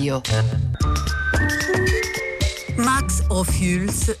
Radio. 0.00 0.20
Max 2.76 3.24
Ophuls, 3.28 4.16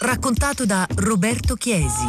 raccontato 0.00 0.64
da 0.64 0.86
Roberto 0.96 1.54
Chiesi. 1.54 2.06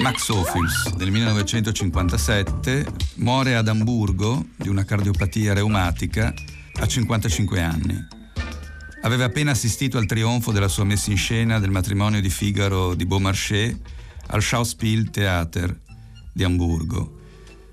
Max 0.00 0.28
Ophuls 0.28 0.92
nel 0.96 1.10
1957 1.10 2.86
muore 3.16 3.56
ad 3.56 3.68
Amburgo 3.68 4.44
di 4.56 4.68
una 4.68 4.84
cardiopatia 4.84 5.54
reumatica 5.54 6.34
a 6.80 6.86
55 6.86 7.62
anni. 7.62 8.13
Aveva 9.04 9.24
appena 9.24 9.50
assistito 9.50 9.98
al 9.98 10.06
trionfo 10.06 10.50
della 10.50 10.66
sua 10.66 10.84
messa 10.84 11.10
in 11.10 11.18
scena 11.18 11.58
del 11.58 11.70
matrimonio 11.70 12.22
di 12.22 12.30
Figaro 12.30 12.94
di 12.94 13.04
Beaumarchais 13.04 13.76
al 14.28 14.40
Schauspieltheater 14.40 15.78
di 16.32 16.42
Amburgo. 16.42 17.20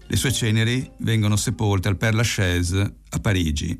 Le 0.08 0.18
sue 0.18 0.34
ceneri 0.34 0.92
vengono 0.98 1.38
sepolte 1.38 1.88
al 1.88 1.96
Père 1.96 2.18
Lachaise 2.18 2.96
a 3.12 3.20
Parigi. 3.20 3.80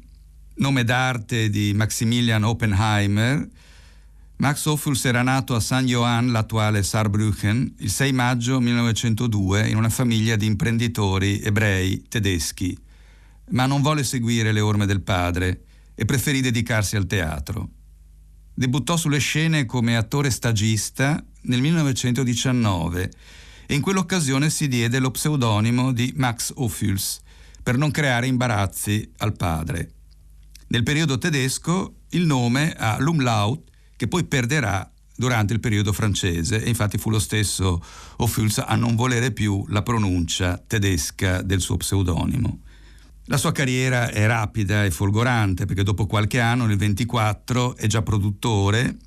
Nome 0.56 0.86
d'arte 0.86 1.50
di 1.50 1.74
Maximilian 1.74 2.44
Oppenheimer, 2.44 3.46
Max 4.38 4.64
Ophuls 4.68 5.04
era 5.04 5.22
nato 5.22 5.54
a 5.54 5.60
San 5.60 5.86
Johann, 5.86 6.32
l'attuale 6.32 6.84
Saarbrücken, 6.84 7.76
il 7.80 7.90
6 7.90 8.14
maggio 8.14 8.62
1902 8.62 9.68
in 9.68 9.76
una 9.76 9.90
famiglia 9.90 10.38
di 10.38 10.46
imprenditori 10.46 11.42
ebrei 11.42 12.02
tedeschi, 12.08 12.78
ma 13.50 13.66
non 13.66 13.82
volle 13.82 14.06
seguire 14.06 14.54
le 14.54 14.62
orme 14.62 14.86
del 14.86 15.02
padre 15.02 15.66
e 15.96 16.06
preferì 16.06 16.42
dedicarsi 16.42 16.96
al 16.96 17.06
teatro. 17.06 17.70
Debuttò 18.54 18.98
sulle 18.98 19.20
scene 19.20 19.66
come 19.66 19.96
attore 19.96 20.30
stagista 20.30 21.24
nel 21.44 21.62
1919 21.62 23.12
e 23.66 23.74
in 23.74 23.82
quell'occasione 23.82 24.50
si 24.50 24.68
diede 24.68 25.00
lo 25.00 25.12
pseudonimo 25.12 25.92
di 25.92 26.14
Max 26.18 26.52
Ophuls 26.56 27.22
per 27.64 27.78
non 27.78 27.92
creare 27.92 28.28
imbarazzi 28.28 29.10
al 29.18 29.36
padre. 29.36 29.94
Nel 30.68 30.84
periodo 30.84 31.18
tedesco 31.18 31.96
il 32.10 32.26
nome 32.26 32.74
ha 32.74 32.98
l'umlaut 33.00 33.70
che 33.96 34.08
poi 34.08 34.26
perderà 34.26 34.90
durante 35.16 35.54
il 35.54 35.60
periodo 35.60 35.94
francese 35.94 36.64
e 36.64 36.68
infatti 36.68 36.98
fu 36.98 37.10
lo 37.10 37.20
stesso 37.20 37.84
Ophuls 38.18 38.58
a 38.58 38.76
non 38.76 38.96
volere 38.96 39.32
più 39.32 39.64
la 39.68 39.84
pronuncia 39.84 40.58
tedesca 40.58 41.42
del 41.42 41.62
suo 41.62 41.78
pseudonimo. 41.78 42.62
La 43.26 43.38
sua 43.38 43.52
carriera 43.52 44.10
è 44.10 44.26
rapida 44.26 44.84
e 44.84 44.92
folgorante 44.92 45.66
perché 45.66 45.84
dopo 45.84 46.06
qualche 46.06 46.40
anno, 46.40 46.66
nel 46.66 46.78
24, 46.78 47.78
è 47.78 47.88
già 47.88 48.02
produttore 48.02 48.98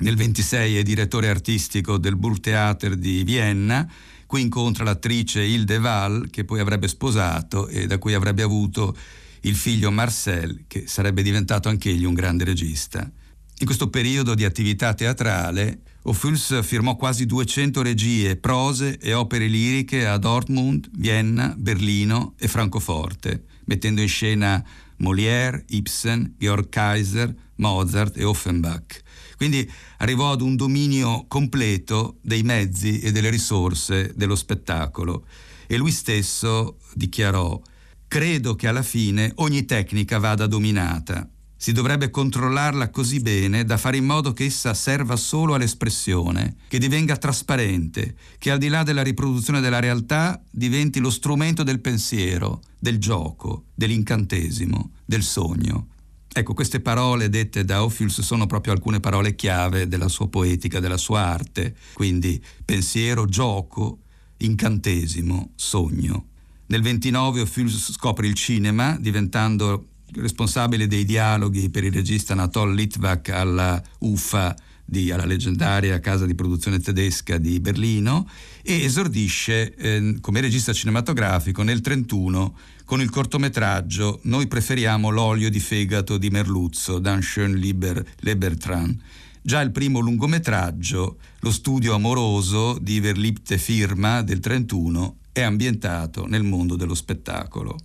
nel 0.00 0.16
26 0.16 0.78
è 0.78 0.82
direttore 0.82 1.28
artistico 1.28 1.98
del 1.98 2.16
Burgtheater 2.16 2.96
di 2.96 3.22
Vienna, 3.22 3.86
qui 4.24 4.40
incontra 4.40 4.82
l'attrice 4.84 5.42
Hilde 5.42 5.76
Wall 5.76 6.30
che 6.30 6.44
poi 6.44 6.60
avrebbe 6.60 6.88
sposato 6.88 7.68
e 7.68 7.86
da 7.86 7.98
cui 7.98 8.14
avrebbe 8.14 8.42
avuto 8.42 8.96
il 9.42 9.56
figlio 9.56 9.90
Marcel 9.90 10.64
che 10.66 10.86
sarebbe 10.86 11.22
diventato 11.22 11.68
anch'egli 11.68 12.04
un 12.04 12.14
grande 12.14 12.44
regista. 12.44 13.00
In 13.00 13.66
questo 13.66 13.90
periodo 13.90 14.34
di 14.34 14.44
attività 14.44 14.94
teatrale 14.94 15.80
Ophuls 16.02 16.62
firmò 16.62 16.96
quasi 16.96 17.26
200 17.26 17.82
regie, 17.82 18.36
prose 18.36 18.98
e 18.98 19.12
opere 19.12 19.46
liriche 19.46 20.06
a 20.06 20.16
Dortmund, 20.16 20.88
Vienna, 20.92 21.54
Berlino 21.56 22.34
e 22.38 22.48
Francoforte, 22.48 23.44
mettendo 23.66 24.00
in 24.00 24.08
scena 24.08 24.64
Molière, 24.96 25.62
Ibsen, 25.68 26.36
Georg 26.38 26.70
Kaiser, 26.70 27.34
Mozart 27.56 28.16
e 28.16 28.24
Offenbach. 28.24 29.02
Quindi 29.36 29.70
arrivò 29.98 30.32
ad 30.32 30.40
un 30.40 30.56
dominio 30.56 31.26
completo 31.28 32.16
dei 32.22 32.42
mezzi 32.42 33.00
e 33.00 33.12
delle 33.12 33.28
risorse 33.28 34.12
dello 34.16 34.36
spettacolo 34.36 35.26
e 35.66 35.76
lui 35.76 35.90
stesso 35.90 36.78
dichiarò 36.94 37.60
Credo 38.08 38.56
che 38.56 38.66
alla 38.66 38.82
fine 38.82 39.32
ogni 39.36 39.66
tecnica 39.66 40.18
vada 40.18 40.46
dominata. 40.46 41.28
Si 41.62 41.72
dovrebbe 41.72 42.08
controllarla 42.08 42.88
così 42.88 43.20
bene 43.20 43.66
da 43.66 43.76
fare 43.76 43.98
in 43.98 44.06
modo 44.06 44.32
che 44.32 44.46
essa 44.46 44.72
serva 44.72 45.14
solo 45.16 45.52
all'espressione, 45.52 46.56
che 46.68 46.78
divenga 46.78 47.18
trasparente, 47.18 48.16
che 48.38 48.50
al 48.50 48.56
di 48.56 48.68
là 48.68 48.82
della 48.82 49.02
riproduzione 49.02 49.60
della 49.60 49.78
realtà 49.78 50.42
diventi 50.50 51.00
lo 51.00 51.10
strumento 51.10 51.62
del 51.62 51.80
pensiero, 51.80 52.62
del 52.78 52.96
gioco, 52.96 53.64
dell'incantesimo, 53.74 54.92
del 55.04 55.22
sogno. 55.22 55.88
Ecco, 56.32 56.54
queste 56.54 56.80
parole 56.80 57.28
dette 57.28 57.62
da 57.62 57.84
Ophuls 57.84 58.22
sono 58.22 58.46
proprio 58.46 58.72
alcune 58.72 59.00
parole 59.00 59.34
chiave 59.34 59.86
della 59.86 60.08
sua 60.08 60.28
poetica, 60.28 60.80
della 60.80 60.96
sua 60.96 61.26
arte, 61.26 61.76
quindi 61.92 62.42
pensiero, 62.64 63.26
gioco, 63.26 63.98
incantesimo, 64.38 65.50
sogno. 65.56 66.24
Nel 66.68 66.80
29 66.80 67.42
Ophuls 67.42 67.92
scopre 67.92 68.28
il 68.28 68.34
cinema, 68.34 68.96
diventando 68.98 69.89
responsabile 70.14 70.86
dei 70.86 71.04
dialoghi 71.04 71.70
per 71.70 71.84
il 71.84 71.92
regista 71.92 72.32
Anatol 72.32 72.74
Litvak 72.74 73.28
alla 73.30 73.82
UFA 74.00 74.54
di, 74.90 75.12
alla 75.12 75.24
leggendaria 75.24 76.00
casa 76.00 76.26
di 76.26 76.34
produzione 76.34 76.80
tedesca 76.80 77.38
di 77.38 77.60
Berlino 77.60 78.28
e 78.62 78.82
esordisce 78.82 79.74
eh, 79.76 80.16
come 80.20 80.40
regista 80.40 80.72
cinematografico 80.72 81.62
nel 81.62 81.80
31 81.80 82.56
con 82.84 83.00
il 83.00 83.08
cortometraggio 83.08 84.18
Noi 84.24 84.48
preferiamo 84.48 85.10
l'olio 85.10 85.48
di 85.48 85.60
fegato 85.60 86.18
di 86.18 86.28
Merluzzo, 86.28 86.98
Dan 86.98 87.20
Schön 87.20 87.54
Lieber 87.54 88.04
Lebertran. 88.18 89.00
Già 89.42 89.60
il 89.60 89.70
primo 89.70 90.00
lungometraggio, 90.00 91.18
Lo 91.40 91.52
studio 91.52 91.94
amoroso 91.94 92.78
di 92.80 92.98
Verlipte 92.98 93.58
Firma 93.58 94.22
del 94.22 94.40
31, 94.40 95.16
è 95.30 95.40
ambientato 95.40 96.26
nel 96.26 96.42
mondo 96.42 96.74
dello 96.74 96.94
spettacolo. 96.94 97.78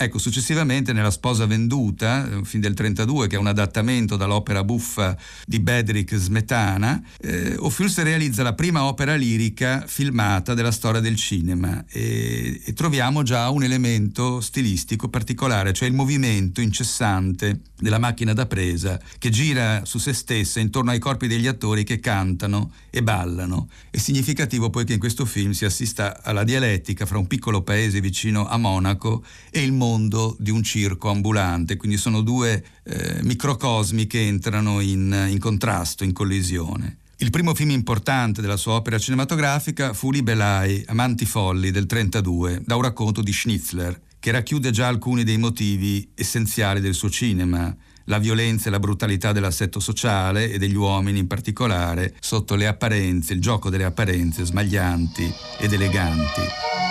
Ecco, 0.00 0.18
successivamente 0.18 0.92
nella 0.92 1.10
Sposa 1.10 1.44
venduta, 1.44 2.28
un 2.30 2.44
film 2.44 2.62
del 2.62 2.74
32 2.74 3.26
che 3.26 3.34
è 3.34 3.38
un 3.38 3.48
adattamento 3.48 4.14
dall'opera 4.14 4.62
buffa 4.62 5.16
di 5.44 5.58
Bedrick 5.58 6.14
Smetana, 6.14 7.02
eh, 7.20 7.56
Ophuls 7.58 8.00
realizza 8.04 8.44
la 8.44 8.54
prima 8.54 8.84
opera 8.84 9.16
lirica 9.16 9.82
filmata 9.88 10.54
della 10.54 10.70
storia 10.70 11.00
del 11.00 11.16
cinema 11.16 11.84
e, 11.88 12.60
e 12.64 12.72
troviamo 12.74 13.24
già 13.24 13.50
un 13.50 13.64
elemento 13.64 14.40
stilistico 14.40 15.08
particolare, 15.08 15.72
cioè 15.72 15.88
il 15.88 15.94
movimento 15.94 16.60
incessante 16.60 17.62
della 17.76 17.98
macchina 17.98 18.32
da 18.32 18.46
presa 18.46 19.00
che 19.18 19.30
gira 19.30 19.84
su 19.84 19.98
se 19.98 20.12
stessa 20.12 20.60
intorno 20.60 20.92
ai 20.92 21.00
corpi 21.00 21.26
degli 21.26 21.48
attori 21.48 21.82
che 21.82 21.98
cantano 21.98 22.70
e 22.90 23.02
ballano. 23.02 23.68
È 23.90 23.96
significativo 23.96 24.70
poi 24.70 24.84
che 24.84 24.92
in 24.92 25.00
questo 25.00 25.24
film 25.24 25.50
si 25.50 25.64
assista 25.64 26.22
alla 26.22 26.44
dialettica 26.44 27.04
fra 27.04 27.18
un 27.18 27.26
piccolo 27.26 27.62
paese 27.62 28.00
vicino 28.00 28.46
a 28.46 28.56
Monaco 28.58 29.24
e 29.50 29.60
il 29.60 29.72
mondo 29.72 29.86
mondo 29.88 30.36
di 30.38 30.50
un 30.50 30.62
circo 30.62 31.08
ambulante, 31.08 31.76
quindi 31.76 31.96
sono 31.96 32.20
due 32.20 32.62
eh, 32.84 33.20
microcosmi 33.22 34.06
che 34.06 34.26
entrano 34.26 34.80
in, 34.80 35.28
in 35.30 35.38
contrasto, 35.38 36.04
in 36.04 36.12
collisione. 36.12 36.98
Il 37.20 37.30
primo 37.30 37.54
film 37.54 37.70
importante 37.70 38.40
della 38.40 38.56
sua 38.56 38.74
opera 38.74 38.98
cinematografica 38.98 39.92
fu 39.92 40.12
Libelai, 40.12 40.84
Amanti 40.86 41.24
folli 41.24 41.70
del 41.70 41.86
1932, 41.90 42.62
da 42.64 42.76
un 42.76 42.82
racconto 42.82 43.22
di 43.22 43.32
Schnitzler, 43.32 44.00
che 44.20 44.30
racchiude 44.30 44.70
già 44.70 44.86
alcuni 44.86 45.24
dei 45.24 45.38
motivi 45.38 46.08
essenziali 46.14 46.80
del 46.80 46.94
suo 46.94 47.10
cinema, 47.10 47.74
la 48.04 48.18
violenza 48.18 48.68
e 48.68 48.70
la 48.70 48.78
brutalità 48.78 49.32
dell'assetto 49.32 49.80
sociale 49.80 50.50
e 50.50 50.58
degli 50.58 50.76
uomini 50.76 51.18
in 51.18 51.26
particolare, 51.26 52.14
sotto 52.20 52.54
le 52.54 52.66
apparenze, 52.66 53.32
il 53.32 53.40
gioco 53.40 53.68
delle 53.68 53.84
apparenze 53.84 54.44
smaglianti 54.44 55.32
ed 55.58 55.72
eleganti. 55.72 56.87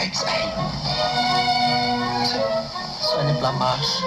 Kreuz 0.00 0.24
ein. 0.24 0.48
So 3.02 3.16
eine 3.18 3.34
Blamage. 3.34 4.02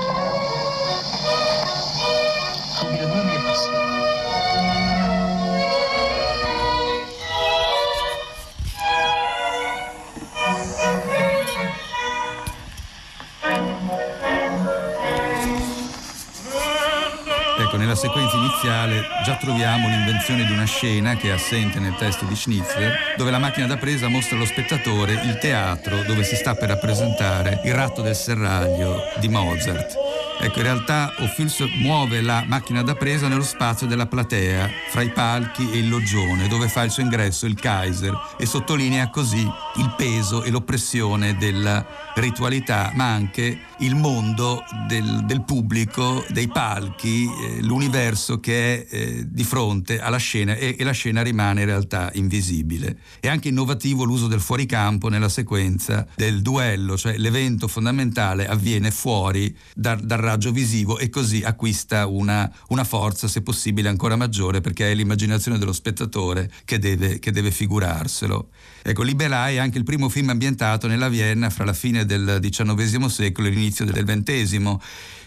Nella 17.94 17.96
sequenza 17.96 18.38
iniziale 18.38 19.04
già 19.24 19.36
troviamo 19.36 19.88
l'invenzione 19.88 20.46
di 20.46 20.52
una 20.52 20.66
scena 20.66 21.16
che 21.16 21.30
è 21.30 21.32
assente 21.32 21.80
nel 21.80 21.96
testo 21.96 22.26
di 22.26 22.36
Schnitzler, 22.36 23.14
dove 23.16 23.30
la 23.30 23.38
macchina 23.38 23.68
da 23.68 23.78
presa 23.78 24.08
mostra 24.08 24.36
allo 24.36 24.46
spettatore 24.46 25.14
il 25.14 25.38
teatro 25.40 26.02
dove 26.04 26.24
si 26.24 26.36
sta 26.36 26.56
per 26.56 26.70
rappresentare 26.70 27.62
il 27.64 27.74
ratto 27.74 28.02
del 28.02 28.16
serraglio 28.16 29.00
di 29.20 29.30
Mozart. 29.30 30.03
Ecco, 30.40 30.58
in 30.58 30.64
realtà 30.64 31.14
Ophuls 31.20 31.60
muove 31.78 32.22
la 32.22 32.44
macchina 32.48 32.82
da 32.82 32.96
presa 32.96 33.28
nello 33.28 33.44
spazio 33.44 33.88
della 33.88 34.08
platea, 34.08 34.70
fra 34.90 35.02
i 35.02 35.10
palchi 35.12 35.72
e 35.72 35.78
il 35.78 35.90
loggione, 35.90 36.48
dove 36.48 36.68
fa 36.68 36.84
il 36.84 36.92
suo 36.92 37.04
ingresso 37.04 37.46
il 37.46 37.56
Kaiser 37.56 38.14
e 38.38 38.46
sottolinea 38.46 39.10
così 39.10 39.42
il 39.42 39.94
peso 39.96 40.44
e 40.44 40.50
l'oppressione 40.50 41.38
della 41.38 41.86
ritualità, 42.16 42.92
ma 42.96 43.12
anche 43.12 43.60
il 43.80 43.96
mondo 43.96 44.64
del, 44.88 45.24
del 45.26 45.44
pubblico, 45.44 46.26
dei 46.30 46.48
palchi, 46.48 47.26
eh, 47.26 47.62
l'universo 47.62 48.40
che 48.40 48.86
è 48.86 48.96
eh, 48.96 49.26
di 49.28 49.44
fronte 49.44 50.00
alla 50.00 50.18
scena 50.18 50.56
e, 50.56 50.76
e, 50.78 50.84
la 50.84 50.92
scena 50.92 51.22
rimane 51.22 51.62
in 51.62 51.68
realtà 51.68 52.12
invisibile. 52.14 52.98
È 53.20 53.28
anche 53.28 53.50
innovativo 53.50 54.04
l'uso 54.04 54.28
del 54.28 54.42
fuoricampo 54.42 55.10
nella 55.10 55.30
sequenza 55.30 56.06
del 56.16 56.42
duello, 56.42 56.98
cioè 56.98 57.18
l'evento 57.18 57.68
fondamentale 57.68 58.48
avviene 58.48 58.92
fuori 58.92 59.56
da, 59.74 59.96
dal 59.96 60.20
raggio 60.24 60.52
visivo 60.52 60.98
e 60.98 61.10
così 61.10 61.44
acquista 61.44 62.08
una, 62.08 62.52
una, 62.70 62.84
forza, 62.84 63.28
se 63.28 63.42
possibile, 63.42 63.90
ancora 63.90 64.16
maggiore 64.16 64.62
perché 64.62 64.92
è 64.92 64.96
l'immaginazione 64.96 65.58
dello 65.58 65.74
spettatore 65.74 66.52
che 66.66 66.80
deve, 66.80 67.20
che 67.20 67.32
deve 67.32 67.52
figurarselo. 67.52 68.50
Ecco, 68.82 69.04
Libelai 69.04 69.56
è 69.56 69.60
anche 69.60 69.78
il 69.78 69.84
primo 69.84 70.10
film 70.10 70.30
ambientato 70.30 70.88
nella 70.88 71.10
Vienna 71.10 71.50
fra 71.50 71.66
la 71.66 71.74
fine 71.74 72.06
del 72.06 72.40
XIX 72.42 73.06
secolo 73.06 73.48
e 73.48 73.52
l'inizio 73.52 73.86
del 73.86 74.04
XX 74.04 74.78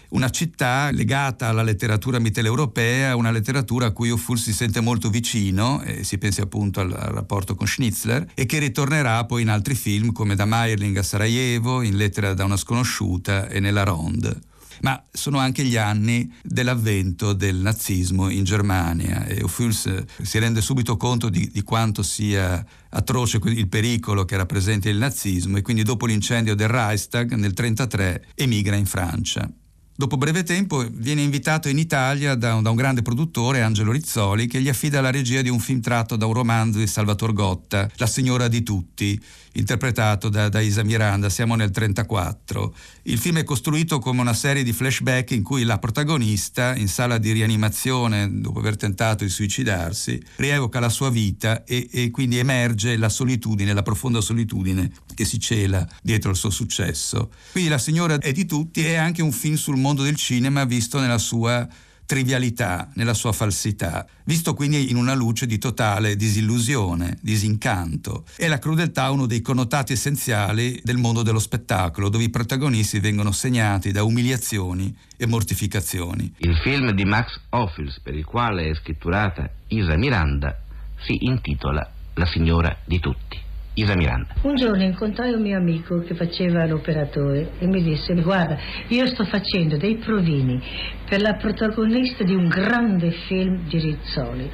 una 0.09 0.29
città 0.29 0.89
legata 0.91 1.47
alla 1.47 1.63
letteratura 1.63 2.19
mitteleuropea, 2.19 3.15
una 3.15 3.31
letteratura 3.31 3.87
a 3.87 3.91
cui 3.91 4.11
Ophul 4.11 4.37
si 4.37 4.53
sente 4.53 4.79
molto 4.79 5.09
vicino, 5.09 5.81
e 5.81 6.03
si 6.03 6.17
pensi 6.17 6.39
appunto 6.39 6.79
al, 6.79 6.93
al, 6.93 7.11
rapporto 7.11 7.55
con 7.55 7.67
Schnitzler, 7.67 8.31
e 8.33 8.45
che 8.45 8.59
ritornerà 8.59 9.25
poi 9.25 9.41
in 9.41 9.49
altri 9.49 9.75
film 9.75 10.11
come 10.11 10.35
Da 10.35 10.45
Meierling 10.45 10.95
a 10.97 11.03
Sarajevo, 11.03 11.81
in 11.81 11.97
Lettera 11.97 12.33
da 12.33 12.45
una 12.45 12.57
sconosciuta 12.57 13.49
e 13.49 13.59
nella 13.59 13.83
Ronde 13.83 14.39
ma 14.81 15.03
sono 15.11 15.37
anche 15.37 15.63
gli 15.63 15.77
anni 15.77 16.31
dell'avvento 16.43 17.33
del 17.33 17.55
nazismo 17.55 18.29
in 18.29 18.43
Germania 18.43 19.25
e 19.25 19.43
Ophuls 19.43 20.03
si 20.21 20.39
rende 20.39 20.61
subito 20.61 20.97
conto 20.97 21.29
di, 21.29 21.49
di 21.51 21.61
quanto 21.61 22.03
sia 22.03 22.65
atroce 22.89 23.39
il 23.43 23.67
pericolo 23.67 24.25
che 24.25 24.37
rappresenta 24.37 24.89
il 24.89 24.97
nazismo 24.97 25.57
e 25.57 25.61
quindi 25.61 25.83
dopo 25.83 26.05
l'incendio 26.05 26.55
del 26.55 26.67
Reichstag 26.67 27.31
nel 27.31 27.53
1933 27.55 28.27
emigra 28.35 28.75
in 28.75 28.85
Francia. 28.85 29.49
Dopo 29.99 30.15
breve 30.15 30.43
tempo 30.43 30.87
viene 30.91 31.23
invitato 31.23 31.69
in 31.69 31.79
Italia 31.79 32.35
da 32.35 32.53
un, 32.53 32.61
da 32.61 32.69
un, 32.69 32.75
grande 32.75 33.01
produttore, 33.01 33.63
Angelo 33.63 33.91
Rizzoli, 33.91 34.45
che 34.45 34.61
gli 34.61 34.69
affida 34.69 35.01
la 35.01 35.09
regia 35.09 35.41
di 35.41 35.49
un 35.49 35.57
film 35.57 35.81
tratto 35.81 36.15
da 36.15 36.27
un 36.27 36.33
romanzo 36.33 36.77
di 36.77 36.85
Salvatore 36.85 37.33
Gotta, 37.33 37.89
La 37.95 38.05
signora 38.05 38.47
di 38.47 38.61
tutti, 38.61 39.19
interpretato 39.53 40.29
da, 40.29 40.49
da 40.49 40.59
Isa 40.59 40.83
Miranda, 40.83 41.29
siamo 41.29 41.55
nel 41.55 41.71
1934. 41.73 42.75
Il 43.03 43.17
film 43.17 43.39
è 43.39 43.43
costruito 43.43 43.97
come 43.97 44.21
una 44.21 44.35
serie 44.35 44.61
di 44.61 44.71
flashback 44.71 45.31
in 45.31 45.41
cui 45.41 45.63
la 45.63 45.79
protagonista, 45.79 46.75
in 46.75 46.89
sala 46.89 47.17
di 47.17 47.31
rianimazione, 47.31 48.29
dopo 48.39 48.59
aver 48.59 48.75
tentato 48.75 49.23
di 49.23 49.31
suicidarsi, 49.31 50.21
rievoca 50.35 50.79
la 50.79 50.89
sua 50.89 51.09
vita 51.09 51.63
e, 51.63 51.87
e 51.91 52.11
quindi 52.11 52.37
emerge 52.37 52.97
la 52.97 53.09
solitudine, 53.09 53.73
la 53.73 53.81
profonda 53.81 54.21
solitudine 54.21 54.91
che 55.15 55.25
si 55.25 55.39
cela 55.39 55.87
dietro 56.03 56.29
il 56.29 56.37
suo 56.37 56.51
successo. 56.51 57.31
Quindi 57.51 57.71
La 57.71 57.79
signora 57.79 58.19
è 58.19 58.31
di 58.31 58.45
tutti 58.45 58.85
è 58.85 58.93
anche 58.93 59.23
un 59.23 59.31
film 59.31 59.55
sul 59.55 59.75
mondo 59.75 59.85
del 59.93 60.15
cinema 60.15 60.65
visto 60.65 60.99
nella 60.99 61.17
sua 61.17 61.67
trivialità, 62.07 62.89
nella 62.95 63.13
sua 63.13 63.33
falsità, 63.33 64.07
visto 64.23 64.53
quindi 64.53 64.89
in 64.89 64.95
una 64.95 65.13
luce 65.13 65.45
di 65.45 65.57
totale 65.57 66.15
disillusione, 66.15 67.17
disincanto. 67.21 68.23
È 68.35 68.47
la 68.47 68.59
crudeltà 68.59 69.11
uno 69.11 69.27
dei 69.27 69.41
connotati 69.41 69.91
essenziali 69.91 70.79
del 70.83 70.97
mondo 70.97 71.21
dello 71.21 71.37
spettacolo, 71.37 72.07
dove 72.07 72.23
i 72.23 72.29
protagonisti 72.29 72.99
vengono 72.99 73.31
segnati 73.33 73.91
da 73.91 74.03
umiliazioni 74.03 74.95
e 75.17 75.27
mortificazioni. 75.27 76.33
Il 76.37 76.55
film 76.63 76.91
di 76.91 77.03
Max 77.03 77.39
Ophüls, 77.49 77.99
per 78.01 78.15
il 78.15 78.23
quale 78.23 78.69
è 78.69 78.75
scritturata 78.75 79.49
Isa 79.67 79.97
Miranda, 79.97 80.57
si 81.05 81.25
intitola 81.25 81.91
La 82.13 82.25
signora 82.25 82.75
di 82.85 82.99
tutti. 82.99 83.46
Isa 83.77 83.95
Miranda. 83.95 84.33
Un 84.41 84.55
giorno 84.55 84.81
incontrai 84.81 85.33
un 85.33 85.41
mio 85.41 85.55
amico 85.55 85.99
che 85.99 86.15
faceva 86.15 86.65
l'operatore 86.65 87.51
e 87.59 87.67
mi 87.67 87.83
disse 87.83 88.15
guarda 88.15 88.57
io 88.87 89.05
sto 89.05 89.23
facendo 89.23 89.77
dei 89.77 89.97
provini 89.97 90.59
per 91.07 91.21
la 91.21 91.35
protagonista 91.35 92.23
di 92.23 92.33
un 92.33 92.47
grande 92.47 93.11
film 93.11 93.67
di 93.67 93.77
Rizzoli 93.77 94.49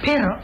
però 0.00 0.40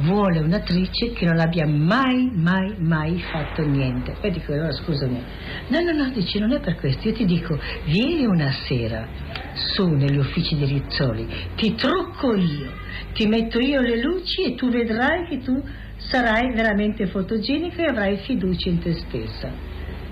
vuole 0.00 0.40
un'attrice 0.40 1.12
che 1.12 1.24
non 1.24 1.38
abbia 1.38 1.66
mai, 1.66 2.30
mai, 2.32 2.74
mai 2.78 3.20
fatto 3.32 3.62
niente. 3.62 4.16
E 4.20 4.30
dico, 4.30 4.52
allora 4.52 4.70
scusami. 4.70 5.20
No, 5.68 5.80
no, 5.80 5.92
no, 5.92 6.10
dici, 6.10 6.38
non 6.38 6.52
è 6.52 6.60
per 6.60 6.76
questo. 6.76 7.08
Io 7.08 7.14
ti 7.14 7.24
dico, 7.24 7.58
vieni 7.84 8.24
una 8.24 8.52
sera 8.52 9.08
su 9.54 9.88
negli 9.88 10.18
uffici 10.18 10.56
di 10.56 10.66
Rizzoli, 10.66 11.26
ti 11.56 11.74
trucco 11.74 12.34
io, 12.36 12.70
ti 13.12 13.26
metto 13.26 13.58
io 13.58 13.80
le 13.80 14.00
luci 14.00 14.44
e 14.44 14.54
tu 14.54 14.70
vedrai 14.70 15.26
che 15.26 15.38
tu 15.40 15.60
sarai 15.98 16.52
veramente 16.52 17.06
fotogenico 17.06 17.80
e 17.80 17.86
avrai 17.86 18.16
fiducia 18.18 18.68
in 18.68 18.78
te 18.78 18.94
stessa. 18.94 19.50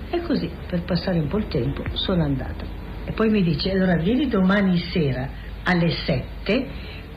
E 0.09 0.21
così, 0.21 0.49
per 0.67 0.83
passare 0.83 1.19
un 1.19 1.27
po' 1.27 1.37
il 1.37 1.47
tempo, 1.47 1.83
sono 1.93 2.23
andata. 2.23 2.65
E 3.05 3.11
poi 3.11 3.29
mi 3.29 3.41
dice, 3.41 3.71
allora 3.71 3.95
vieni 3.97 4.27
domani 4.27 4.77
sera 4.77 5.29
alle 5.63 5.89
sette 5.89 6.67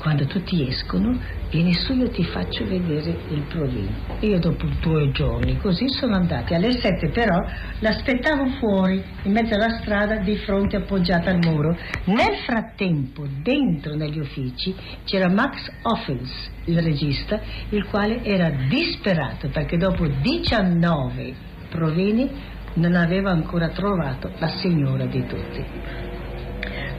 quando 0.01 0.25
tutti 0.25 0.67
escono, 0.67 1.19
vieni 1.51 1.75
su 1.75 1.93
io 1.93 2.09
ti 2.09 2.25
faccio 2.25 2.65
vedere 2.65 3.19
il 3.29 3.43
provino. 3.43 3.91
Io 4.21 4.39
dopo 4.39 4.67
due 4.81 5.11
giorni 5.11 5.59
così 5.59 5.89
sono 5.89 6.17
andati. 6.17 6.55
Alle 6.55 6.73
sette 6.73 7.11
però 7.11 7.39
l'aspettavo 7.81 8.47
fuori, 8.59 9.03
in 9.25 9.33
mezzo 9.33 9.55
alla 9.55 9.79
strada, 9.79 10.17
di 10.17 10.37
fronte 10.37 10.77
appoggiata 10.77 11.31
al 11.31 11.39
muro. 11.45 11.77
Nel 12.05 12.37
frattempo, 12.47 13.27
dentro 13.43 13.95
negli 13.95 14.19
uffici, 14.19 14.75
c'era 15.05 15.29
Max 15.29 15.71
Offels, 15.83 16.51
il 16.65 16.81
regista, 16.81 17.39
il 17.69 17.85
quale 17.85 18.25
era 18.25 18.51
disperato 18.69 19.49
perché 19.49 19.77
dopo 19.77 20.07
19 20.07 21.35
provini 21.69 22.31
non 22.75 22.95
aveva 22.95 23.31
ancora 23.31 23.69
trovato 23.69 24.31
la 24.39 24.49
signora 24.49 25.05
di 25.05 25.27
tutti. 25.27 26.20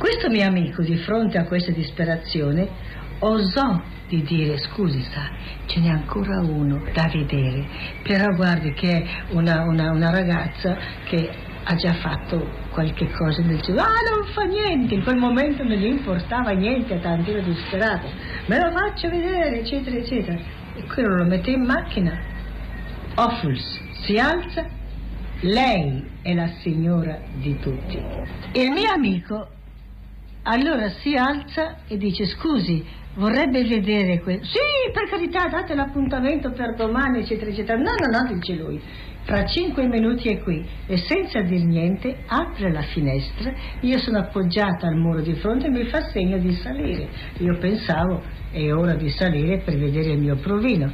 Questo 0.02 0.30
mio 0.30 0.48
amico, 0.48 0.82
di 0.82 0.98
fronte 0.98 1.38
a 1.38 1.46
questa 1.46 1.72
disperazione, 1.72 2.68
osò 3.20 3.80
di 4.08 4.24
dire 4.24 4.58
scusi 4.58 5.00
sa 5.04 5.30
ce 5.68 5.80
n'è 5.80 5.90
ancora 5.90 6.40
uno 6.40 6.82
da 6.92 7.08
vedere. 7.14 7.68
Però 8.02 8.34
guardi 8.36 8.74
che 8.74 8.90
è 8.90 9.06
una, 9.30 9.62
una, 9.62 9.92
una 9.92 10.10
ragazza 10.10 10.76
che 11.04 11.30
ha 11.64 11.76
già 11.76 11.94
fatto 11.94 12.50
qualche 12.72 13.12
cosa 13.12 13.44
nel 13.44 13.62
genere 13.62 13.86
ah 13.86 14.16
non 14.16 14.26
fa 14.34 14.42
niente. 14.46 14.96
In 14.96 15.04
quel 15.04 15.18
momento 15.18 15.62
non 15.62 15.78
gli 15.78 15.86
importava 15.86 16.50
niente 16.50 17.00
tanto 17.00 17.30
era 17.30 17.42
disperato. 17.42 18.08
Me 18.48 18.58
lo 18.58 18.72
faccio 18.72 19.08
vedere 19.08 19.60
eccetera 19.60 19.98
eccetera. 19.98 20.40
E 20.78 20.84
quello 20.92 21.18
lo 21.18 21.26
mette 21.26 21.52
in 21.52 21.62
macchina. 21.62 22.20
Ophuls 23.18 23.80
si 24.02 24.18
alza. 24.18 24.66
Lei 25.42 26.10
è 26.24 26.34
la 26.34 26.48
signora 26.64 27.20
di 27.36 27.60
tutti. 27.60 28.02
Il 28.54 28.72
mio 28.72 28.92
amico 28.92 29.60
allora 30.44 30.90
si 30.90 31.16
alza 31.16 31.80
e 31.88 31.98
dice 31.98 32.26
scusi, 32.26 32.84
vorrebbe 33.16 33.64
vedere 33.64 34.22
questo. 34.22 34.46
Sì, 34.46 34.92
per 34.92 35.10
carità, 35.10 35.48
date 35.48 35.76
l'appuntamento 35.76 36.52
per 36.52 36.76
domani, 36.76 37.20
eccetera, 37.20 37.52
eccetera. 37.52 37.78
No, 37.78 37.92
no, 37.92 38.20
no, 38.20 38.34
dice 38.34 38.54
lui. 38.56 38.82
Fra 39.24 39.46
cinque 39.46 39.88
minuti 39.88 40.30
è 40.30 40.40
qui 40.42 40.66
e 40.88 40.98
senza 40.98 41.42
dir 41.42 41.64
niente 41.64 42.24
apre 42.26 42.72
la 42.72 42.82
finestra, 42.82 43.54
io 43.82 44.00
sono 44.00 44.18
appoggiata 44.18 44.88
al 44.88 44.96
muro 44.96 45.22
di 45.22 45.36
fronte 45.36 45.68
e 45.68 45.70
mi 45.70 45.86
fa 45.86 46.02
segno 46.10 46.40
di 46.40 46.54
salire. 46.54 47.08
Io 47.38 47.56
pensavo 47.60 48.24
è 48.52 48.74
ora 48.74 48.96
di 48.96 49.10
salire 49.10 49.60
per 49.60 49.78
vedere 49.78 50.14
il 50.14 50.20
mio 50.20 50.38
provino, 50.38 50.92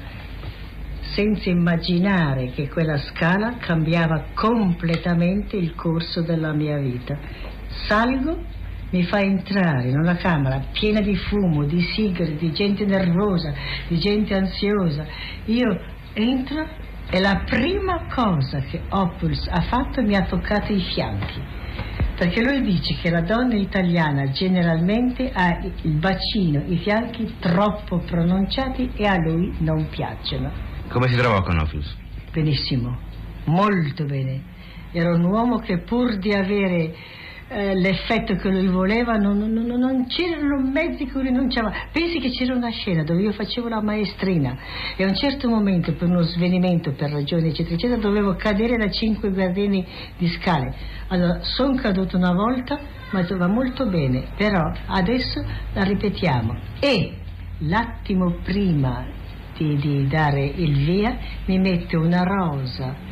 senza 1.14 1.50
immaginare 1.50 2.52
che 2.52 2.68
quella 2.68 2.98
scala 2.98 3.56
cambiava 3.60 4.26
completamente 4.34 5.56
il 5.56 5.74
corso 5.74 6.22
della 6.22 6.52
mia 6.52 6.78
vita. 6.78 7.18
Salgo 7.88 8.56
mi 8.90 9.04
fa 9.04 9.20
entrare 9.20 9.90
in 9.90 9.98
una 9.98 10.16
camera 10.16 10.64
piena 10.72 11.02
di 11.02 11.16
fumo, 11.16 11.66
di 11.66 11.82
sigari, 11.82 12.38
di 12.38 12.52
gente 12.54 12.86
nervosa, 12.86 13.54
di 13.88 13.98
gente 13.98 14.34
ansiosa. 14.34 15.06
Io 15.46 15.80
entro 16.14 16.86
e 17.10 17.20
la 17.20 17.44
prima 17.46 18.06
cosa 18.14 18.60
che 18.60 18.82
Opus 18.90 19.48
ha 19.50 19.62
fatto 19.62 20.02
mi 20.02 20.16
ha 20.16 20.24
toccato 20.24 20.74
i 20.74 20.82
fianchi. 20.82 21.42
Perché 22.18 22.42
lui 22.42 22.62
dice 22.62 22.96
che 23.00 23.12
la 23.12 23.22
donna 23.22 23.56
italiana 23.56 24.32
generalmente 24.32 25.30
ha 25.32 25.60
il 25.84 25.94
bacino, 25.94 26.64
i 26.66 26.78
fianchi 26.78 27.36
troppo 27.40 28.00
pronunciati 28.00 28.92
e 28.96 29.06
a 29.06 29.18
lui 29.18 29.54
non 29.60 29.88
piacciono. 29.88 30.50
Come 30.88 31.08
si 31.10 31.16
trovò 31.16 31.44
con 31.44 31.60
Opus? 31.60 31.96
Benissimo, 32.32 32.98
molto 33.46 34.06
bene. 34.06 34.56
Era 34.92 35.14
un 35.14 35.26
uomo 35.26 35.60
che 35.60 35.80
pur 35.80 36.18
di 36.18 36.34
avere 36.34 36.96
eh, 37.50 37.76
l'effetto 37.76 38.36
che 38.36 38.50
lui 38.50 38.68
voleva, 38.68 39.14
non, 39.14 39.38
non, 39.38 39.66
non, 39.66 40.06
c'erano 40.08 40.60
mezzi 40.60 41.06
che 41.06 41.12
c'aveva. 41.14 41.74
Pensi 41.92 42.20
che 42.20 42.30
c'era 42.30 42.54
una 42.54 42.70
scena 42.70 43.04
dove 43.04 43.22
io 43.22 43.32
facevo 43.32 43.70
la 43.70 43.82
maestrina 43.82 44.58
e 44.96 45.04
a 45.04 45.08
un 45.08 45.16
certo 45.16 45.48
momento 45.48 45.94
per 45.94 46.10
uno 46.10 46.24
svenimento, 46.24 46.92
per 46.92 47.12
ragioni 47.12 47.48
eccetera 47.48 47.76
eccetera, 47.76 48.02
dovevo 48.02 48.36
cadere 48.36 48.78
da 48.78 48.90
cinque 48.90 49.32
gradini 49.32 49.86
di 50.18 50.28
scale. 50.28 50.74
Allora, 51.08 51.40
sono 51.44 51.76
caduto 51.76 52.18
una 52.18 52.34
volta, 52.34 52.80
ma 53.12 53.26
va 53.30 53.48
molto 53.48 53.86
bene, 53.88 54.26
però 54.36 54.70
adesso 54.88 55.44
la 55.74 55.84
ripetiamo. 55.84 56.58
E 56.80 57.14
l'attimo 57.60 58.40
prima 58.44 59.06
di, 59.58 59.78
di 59.78 60.08
dare 60.08 60.44
il 60.44 60.76
via 60.84 61.18
mi 61.46 61.58
mette 61.60 61.96
una 61.96 62.24
rosa 62.24 63.07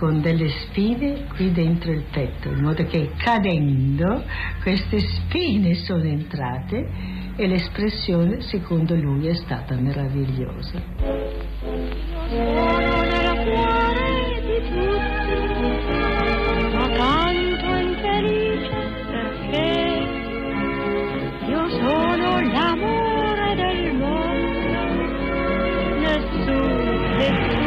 con 0.00 0.22
delle 0.22 0.48
spine 0.48 1.26
qui 1.26 1.52
dentro 1.52 1.92
il 1.92 2.04
petto, 2.10 2.48
in 2.48 2.62
modo 2.62 2.82
che 2.84 3.10
cadendo 3.18 4.24
queste 4.62 4.98
spine 4.98 5.74
sono 5.74 6.04
entrate 6.04 6.88
e 7.36 7.46
l'espressione 7.46 8.40
secondo 8.40 8.94
lui 8.94 9.26
è 9.26 9.34
stata 9.34 9.74
meravigliosa. 9.74 10.82
io 21.46 21.68
sono 21.68 22.40
l'amore 22.40 23.54
del 23.54 23.94
mondo, 23.96 24.94
nessuno, 25.98 27.59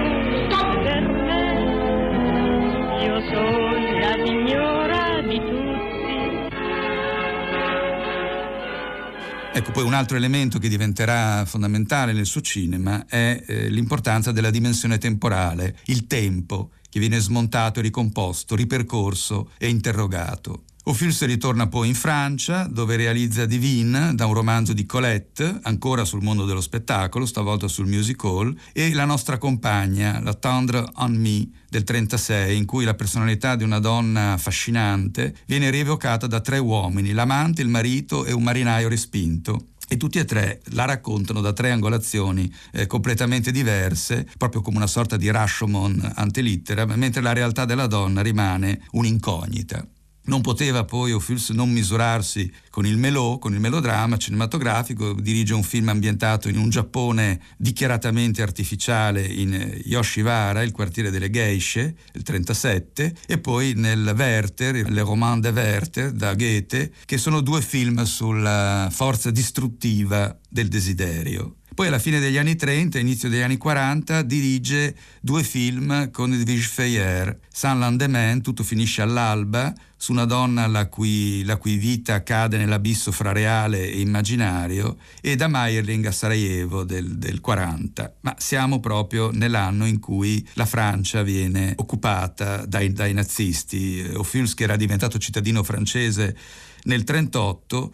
Ecco, 9.56 9.72
poi 9.72 9.84
un 9.84 9.94
altro 9.94 10.18
elemento 10.18 10.58
che 10.58 10.68
diventerà 10.68 11.46
fondamentale 11.46 12.12
nel 12.12 12.26
suo 12.26 12.42
cinema 12.42 13.06
è 13.06 13.44
eh, 13.46 13.70
l'importanza 13.70 14.32
della 14.32 14.50
dimensione 14.50 14.98
temporale, 14.98 15.78
il 15.86 16.08
tempo, 16.08 16.72
che 16.90 17.00
viene 17.00 17.20
smontato, 17.20 17.80
ricomposto, 17.80 18.56
ripercorso 18.56 19.52
e 19.60 19.70
interrogato. 19.70 20.64
Ophuls 20.86 21.24
ritorna 21.24 21.68
poi 21.68 21.88
in 21.88 21.96
Francia, 21.96 22.68
dove 22.70 22.98
realizza 22.98 23.46
Divine, 23.46 24.16
da 24.16 24.26
un 24.26 24.34
romanzo 24.34 24.74
di 24.74 24.86
Colette, 24.86 25.60
ancora 25.62 26.04
sul 26.04 26.22
mondo 26.22 26.44
dello 26.44 26.60
spettacolo, 26.60 27.26
stavolta 27.26 27.70
sul 27.70 27.88
music 27.88 28.22
hall, 28.26 28.54
e 28.74 28.94
La 28.94 29.06
nostra 29.06 29.38
compagna, 29.38 30.20
La 30.22 30.34
tendre 30.34 30.84
en 31.00 31.14
me, 31.14 31.50
del 31.70 31.86
36, 31.86 32.58
in 32.58 32.66
cui 32.66 32.84
la 32.84 32.96
personalità 32.96 33.56
di 33.56 33.64
una 33.64 33.80
donna 33.80 34.34
affascinante 34.34 35.34
viene 35.46 35.70
rievocata 35.70 36.28
da 36.28 36.42
tre 36.42 36.58
uomini, 36.58 37.14
l'amante, 37.14 37.62
il 37.62 37.70
marito 37.70 38.26
e 38.26 38.34
un 38.34 38.44
marinaio 38.44 38.90
respinto 38.90 39.68
e 39.88 39.96
tutti 39.96 40.20
e 40.20 40.26
tre 40.26 40.62
la 40.72 40.84
raccontano 40.84 41.40
da 41.40 41.54
tre 41.54 41.72
angolazioni 41.72 42.54
eh, 42.74 42.88
completamente 42.88 43.52
diverse, 43.52 44.28
proprio 44.38 44.62
come 44.62 44.78
una 44.78 44.88
sorta 44.88 45.16
di 45.16 45.32
Rashomon 45.32 46.12
antelittera, 46.16 46.86
mentre 46.86 47.22
la 47.22 47.32
realtà 47.32 47.64
della 47.64 47.88
donna 47.88 48.22
rimane 48.22 48.82
un'incognita. 48.92 49.88
Non 50.26 50.42
poteva 50.42 50.86
poi 50.86 51.12
Ophuls 51.12 51.50
non 51.50 51.70
misurarsi 51.70 52.52
con 52.70 52.86
il 52.86 52.98
melò, 52.98 53.40
con 53.40 53.54
il 53.54 53.60
melodramma 53.60 54.16
cinematografico, 54.18 55.14
dirige 55.14 55.54
un 55.54 55.64
film 55.64 55.90
ambientato 55.90 56.48
in 56.48 56.58
un 56.58 56.70
Giappone 56.70 57.42
dichiaratamente 57.58 58.42
artificiale 58.42 59.22
in 59.22 59.82
Yoshiwara, 59.84 60.62
il 60.62 60.72
quartiere 60.72 61.12
delle 61.12 61.30
geishe, 61.30 61.96
il 62.14 62.24
37, 62.24 63.16
e 63.28 63.38
poi 63.38 63.74
nel 63.76 64.14
Werther, 64.16 64.90
Le 64.90 65.02
Roman 65.02 65.42
de 65.42 65.50
Werther, 65.50 66.12
da 66.12 66.34
Goethe, 66.36 66.94
che 67.06 67.18
sono 67.18 67.42
due 67.42 67.62
film 67.62 68.04
sulla 68.04 68.88
forza 68.92 69.30
distruttiva 69.30 70.38
del 70.48 70.70
desiderio. 70.70 71.56
Poi 71.74 71.88
alla 71.88 71.98
fine 71.98 72.20
degli 72.20 72.38
anni 72.38 72.56
30, 72.56 73.00
inizio 73.00 73.30
degli 73.30 73.42
anni 73.42 73.58
40, 73.58 74.22
dirige 74.22 74.96
due 75.20 75.44
film 75.44 76.12
con 76.12 76.32
Edwige 76.32 76.68
Feyer, 76.68 77.40
Saint 77.50 77.80
Landeman, 77.80 78.42
Tutto 78.42 78.64
finisce 78.64 79.02
all'alba, 79.02 79.74
su 79.98 80.12
una 80.12 80.26
donna 80.26 80.68
la 80.68 80.88
cui, 80.88 81.44
la 81.44 81.58
cui, 81.58 81.78
vita 81.78 82.22
cade 82.22 82.58
nell'abisso 82.58 83.12
fra 83.12 83.32
reale 83.32 83.90
e 83.90 84.02
immaginario, 84.02 84.98
e 85.20 85.36
da 85.36 85.48
Meyerling 85.48 86.06
a 86.06 86.12
Sarajevo 86.12 86.84
del, 86.84 87.18
del 87.18 87.42
40. 87.42 88.18
Ma 88.22 88.36
siamo 88.38 88.80
proprio 88.80 89.32
nell'anno 89.32 89.88
in 89.88 90.00
cui 90.00 90.48
la 90.54 90.68
Francia 90.68 91.24
viene 91.24 91.74
occupata 91.78 92.66
dai, 92.68 92.94
dai 92.94 93.14
nazisti. 93.14 94.12
Ophuls, 94.14 94.54
che 94.54 94.66
era 94.66 94.76
diventato 94.76 95.18
cittadino 95.18 95.64
francese 95.64 96.38
nel 96.84 97.04
1938, 97.08 97.94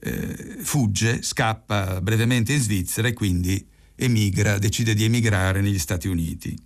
eh, 0.00 0.58
fugge, 0.62 1.22
scappa 1.22 2.00
brevemente 2.00 2.52
in 2.52 2.60
Svizzera 2.60 3.08
e 3.08 3.12
quindi 3.12 3.66
emigra, 3.96 4.58
decide 4.58 4.94
di 4.94 5.04
emigrare 5.04 5.60
negli 5.60 5.78
Stati 5.78 6.08
Uniti. 6.08 6.56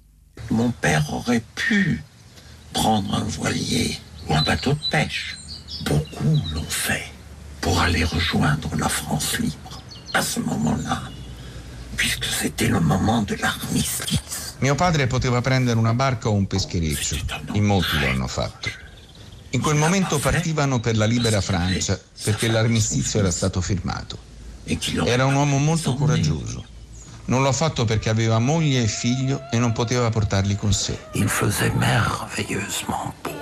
Mon 0.49 0.73
père 0.81 1.05
aurait 1.13 1.43
pu 1.55 2.03
prendre 2.73 3.15
un 3.15 3.29
voilier 3.29 3.99
ou 4.27 4.35
un 4.35 4.43
bateau 4.43 4.75
de 4.75 4.89
pêche. 4.91 5.37
Beaucoup 5.85 6.41
l'ont 6.53 6.69
fait 6.69 7.11
pour 7.61 7.81
aller 7.81 8.05
rejoindre 8.05 8.75
la 8.77 8.89
France 8.89 9.39
libre 9.39 9.83
à 10.13 10.23
ce 10.23 10.41
moment-là, 10.41 11.11
puisque 11.97 12.25
c'était 12.25 12.69
le 12.69 12.81
moment 12.81 13.23
de 13.23 13.35
l'armistice. 13.37 14.57
Mio 14.61 14.75
padre 14.75 15.07
poteva 15.07 15.41
prendere 15.41 15.79
una 15.79 15.95
barca 15.95 16.29
o 16.29 16.35
un 16.35 16.47
peschereccio, 16.47 17.17
in 17.55 17.65
molti 17.65 17.99
lo 17.99 18.07
hanno 18.07 18.29
fatto. 18.29 18.71
In 19.55 19.61
quel 19.61 19.77
momento 19.77 20.19
partivano 20.19 20.81
per 20.81 20.97
la 20.97 21.05
libera 21.05 21.41
Francia 21.43 21.99
perché 22.25 22.49
l'armistizio 22.49 23.21
era 23.21 23.31
stato 23.31 23.61
firmato. 23.61 24.17
Era 25.05 25.27
un 25.27 25.35
uomo 25.35 25.59
molto 25.59 25.95
coraggioso. 25.95 26.65
Non 27.27 27.43
l'ha 27.43 27.53
fatto 27.53 27.85
perché 27.85 28.09
aveva 28.09 28.39
moglie 28.39 28.83
e 28.83 28.87
figlio 28.87 29.43
e 29.51 29.59
non 29.59 29.73
poteva 29.73 30.09
portarli 30.09 30.57
con 30.57 30.73
sé. 30.73 30.99
Il 31.13 31.29
faisait 31.29 31.73
merveilleusement 31.75 33.13
beau. 33.23 33.37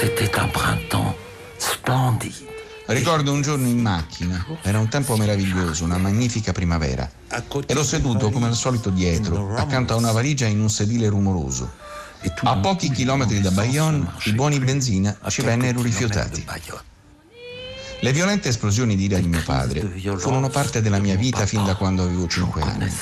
C'était 0.00 0.34
un 0.40 0.50
printemps 0.50 1.14
splendide. 1.58 2.50
Ricordo 2.86 3.32
un 3.32 3.42
giorno 3.42 3.68
in 3.68 3.80
macchina, 3.80 4.44
era 4.62 4.78
un 4.78 4.88
tempo 4.88 5.16
meraviglioso, 5.16 5.84
una 5.84 5.98
magnifica 5.98 6.52
primavera. 6.52 7.08
Ero 7.66 7.84
seduto 7.84 8.30
come 8.30 8.46
al 8.46 8.56
solito 8.56 8.90
dietro, 8.90 9.54
accanto 9.54 9.92
a 9.92 9.96
una 9.96 10.12
valigia 10.12 10.46
in 10.46 10.60
un 10.60 10.68
sedile 10.68 11.08
rumoroso. 11.08 11.70
A 12.44 12.56
pochi 12.58 12.90
chilometri 12.90 13.40
da 13.40 13.50
Bayonne 13.50 14.12
i 14.24 14.32
buoni 14.32 14.58
benzina 14.60 15.16
ci 15.28 15.42
vennero 15.42 15.82
rifiutati. 15.82 16.44
Le 18.00 18.12
violente 18.12 18.48
esplosioni 18.48 18.96
di 18.96 19.04
ira 19.04 19.18
di 19.18 19.28
mio 19.28 19.42
padre 19.44 19.80
furono 20.18 20.48
parte 20.48 20.82
della 20.82 20.98
mia 20.98 21.16
vita 21.16 21.46
fin 21.46 21.64
da 21.64 21.74
quando 21.76 22.02
avevo 22.02 22.26
5 22.26 22.62
anni, 22.62 22.92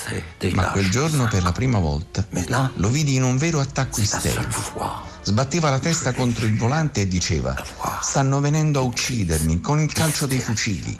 ma 0.52 0.70
quel 0.70 0.90
giorno 0.90 1.26
per 1.28 1.42
la 1.42 1.52
prima 1.52 1.78
volta 1.78 2.26
lo 2.74 2.88
vidi 2.88 3.14
in 3.14 3.22
un 3.22 3.36
vero 3.36 3.60
attacco 3.60 4.00
isterico. 4.00 5.08
Sbatteva 5.22 5.70
la 5.70 5.78
testa 5.78 6.12
contro 6.12 6.46
il 6.46 6.56
volante 6.56 7.02
e 7.02 7.08
diceva 7.08 7.54
stanno 8.02 8.40
venendo 8.40 8.80
a 8.80 8.82
uccidermi 8.82 9.60
con 9.60 9.80
il 9.80 9.92
calcio 9.92 10.26
dei 10.26 10.40
fucili. 10.40 10.98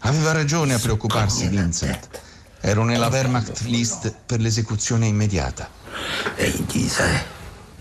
Aveva 0.00 0.32
ragione 0.32 0.74
a 0.74 0.78
preoccuparsi 0.78 1.48
Vincent. 1.48 2.08
Ero 2.62 2.84
nella 2.84 3.08
Wehrmacht 3.08 3.60
list 3.62 4.14
per 4.26 4.40
l'esecuzione 4.40 5.06
immediata. 5.06 5.68
Et 6.36 6.54
il 6.54 6.64
disait, 6.64 7.24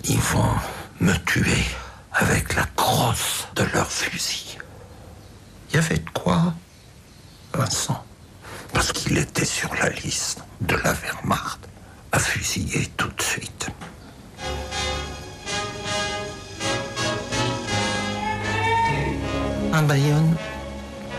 ils 0.05 0.19
vont 0.19 0.55
me 0.99 1.13
tuer 1.25 1.63
avec 2.13 2.55
la 2.55 2.65
crosse 2.75 3.47
de 3.55 3.63
leur 3.73 3.89
fusil. 3.91 4.57
Il 5.69 5.75
y 5.75 5.79
avait 5.79 5.97
de 5.99 6.09
quoi, 6.09 6.53
Vincent? 7.53 8.03
Parce 8.73 8.91
qu'il 8.91 9.17
était 9.17 9.45
sur 9.45 9.73
la 9.75 9.89
liste 9.89 10.43
de 10.61 10.75
la 10.75 10.93
Wehrmacht 10.93 11.59
à 12.11 12.19
fusiller 12.19 12.87
tout 12.97 13.09
de 13.09 13.21
suite. 13.21 13.67
À 19.71 19.81
Bayonne, 19.83 20.35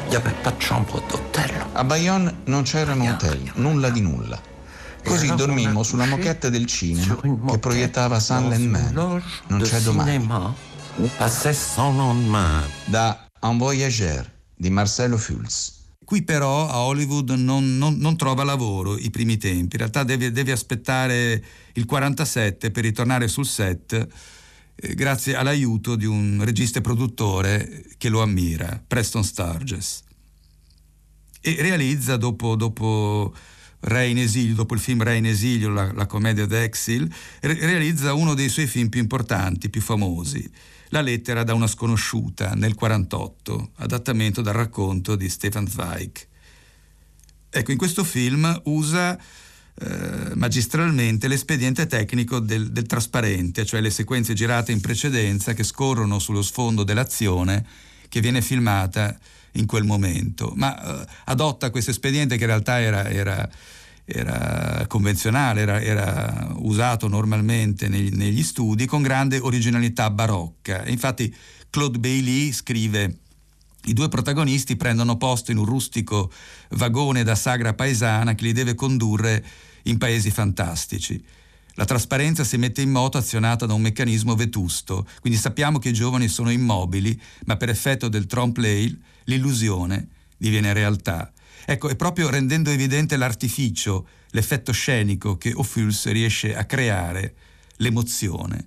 il 0.06 0.10
n'y 0.10 0.16
avait 0.16 0.30
pas 0.42 0.50
de 0.50 0.60
chambre 0.60 1.00
d'hôtel. 1.08 1.50
A 1.74 1.84
Bayonne 1.84 2.34
non 2.46 2.64
c'erano 2.64 3.04
hotel, 3.08 3.38
nulla 3.56 3.90
di 3.90 4.00
nulla. 4.00 4.38
Così 5.04 5.34
dormimmo 5.34 5.82
sulla 5.82 6.06
moquette 6.06 6.50
del 6.50 6.66
cinema 6.66 7.18
che 7.20 7.58
proiettava 7.58 8.20
Sun 8.20 8.48
Man. 8.68 9.22
Non 9.48 9.60
c'è 9.62 9.80
domani. 9.80 10.26
Da 12.86 13.26
Un 13.40 13.58
Voyageur 13.58 14.30
di 14.54 14.70
Marcelo 14.70 15.16
Fulz. 15.16 15.78
Qui 16.04 16.22
però 16.22 16.68
a 16.68 16.80
Hollywood 16.80 17.30
non, 17.30 17.78
non, 17.78 17.96
non, 17.98 18.16
trova 18.16 18.42
lavoro 18.42 18.98
i 18.98 19.10
primi 19.10 19.36
tempi, 19.36 19.76
in 19.76 19.78
realtà 19.78 20.02
deve, 20.02 20.32
deve 20.32 20.50
aspettare 20.50 21.42
il 21.74 21.84
47 21.84 22.72
per 22.72 22.82
ritornare 22.82 23.28
sul 23.28 23.46
set 23.46 24.08
eh, 24.74 24.94
grazie 24.94 25.36
all'aiuto 25.36 25.94
di 25.94 26.06
un 26.06 26.42
regista 26.44 26.80
e 26.80 26.82
produttore 26.82 27.84
che 27.96 28.08
lo 28.08 28.22
ammira, 28.22 28.82
Preston 28.84 29.22
Sturges. 29.22 30.02
E 31.40 31.56
realizza 31.60 32.16
dopo, 32.16 32.56
dopo 32.56 33.32
Re 33.80 34.08
in 34.08 34.18
esilio, 34.18 34.54
dopo 34.54 34.74
il 34.74 34.80
film 34.80 35.02
Re 35.02 35.16
in 35.16 35.26
esilio, 35.26 35.70
la, 35.70 35.92
la 35.92 36.06
commedia 36.06 36.46
d'Exil, 36.46 37.10
re- 37.40 37.58
realizza 37.60 38.12
uno 38.12 38.34
dei 38.34 38.48
suoi 38.48 38.66
film 38.66 38.88
più 38.88 39.00
importanti, 39.00 39.70
più 39.70 39.80
famosi, 39.80 40.48
La 40.88 41.00
lettera 41.00 41.44
da 41.44 41.54
una 41.54 41.66
sconosciuta, 41.66 42.54
nel 42.54 42.74
48, 42.74 43.70
adattamento 43.76 44.42
dal 44.42 44.54
racconto 44.54 45.16
di 45.16 45.28
Stefan 45.28 45.68
Zweig. 45.68 46.28
Ecco, 47.48 47.70
in 47.72 47.78
questo 47.78 48.04
film 48.04 48.60
usa 48.64 49.18
eh, 49.82 50.34
magistralmente 50.34 51.26
l'espediente 51.26 51.86
tecnico 51.86 52.38
del, 52.38 52.70
del, 52.70 52.86
trasparente, 52.86 53.64
cioè 53.64 53.80
le 53.80 53.90
sequenze 53.90 54.34
girate 54.34 54.72
in 54.72 54.80
precedenza 54.80 55.54
che 55.54 55.64
scorrono 55.64 56.18
sullo 56.18 56.42
sfondo 56.42 56.84
dell'azione 56.84 57.66
che 58.08 58.20
viene 58.20 58.42
filmata 58.42 59.18
in 59.52 59.66
quel 59.66 59.84
momento, 59.84 60.52
ma 60.56 61.02
eh, 61.02 61.06
adotta 61.26 61.70
questo 61.70 61.90
espediente 61.90 62.36
che 62.36 62.42
in 62.42 62.48
realtà 62.48 62.80
era, 62.80 63.08
era, 63.08 63.48
era 64.04 64.84
convenzionale, 64.86 65.60
era, 65.60 65.80
era, 65.80 66.52
usato 66.56 67.08
normalmente 67.08 67.88
negli, 67.88 68.10
negli 68.10 68.42
studi 68.42 68.86
con 68.86 69.02
grande 69.02 69.38
originalità 69.38 70.10
barocca. 70.10 70.86
Infatti 70.86 71.34
Claude 71.70 71.98
Bailey 71.98 72.52
scrive 72.52 73.18
i 73.84 73.92
due 73.94 74.08
protagonisti 74.08 74.76
prendono 74.76 75.16
posto 75.16 75.50
in 75.50 75.56
un 75.56 75.64
rustico 75.64 76.30
vagone 76.70 77.22
da 77.22 77.34
sagra 77.34 77.72
paesana 77.72 78.34
che 78.34 78.44
li 78.44 78.52
deve 78.52 78.74
condurre 78.74 79.44
in 79.84 79.96
paesi 79.96 80.30
fantastici. 80.30 81.22
La 81.74 81.86
trasparenza 81.86 82.44
si 82.44 82.58
mette 82.58 82.82
in 82.82 82.90
moto 82.90 83.16
azionata 83.16 83.64
da 83.64 83.72
un 83.72 83.80
meccanismo 83.80 84.34
vetusto, 84.34 85.06
quindi 85.20 85.38
sappiamo 85.38 85.78
che 85.78 85.88
i 85.88 85.94
giovani 85.94 86.28
sono 86.28 86.50
immobili, 86.50 87.18
ma 87.46 87.56
per 87.56 87.70
effetto 87.70 88.08
del 88.08 88.26
trompe-l'œil 88.26 88.98
l'illusione 89.30 90.08
diviene 90.36 90.72
realtà. 90.72 91.32
Ecco, 91.64 91.88
è 91.88 91.96
proprio 91.96 92.28
rendendo 92.28 92.70
evidente 92.70 93.16
l'artificio, 93.16 94.08
l'effetto 94.30 94.72
scenico 94.72 95.38
che 95.38 95.52
Ophuls 95.54 96.10
riesce 96.10 96.56
a 96.56 96.64
creare 96.64 97.34
l'emozione. 97.76 98.66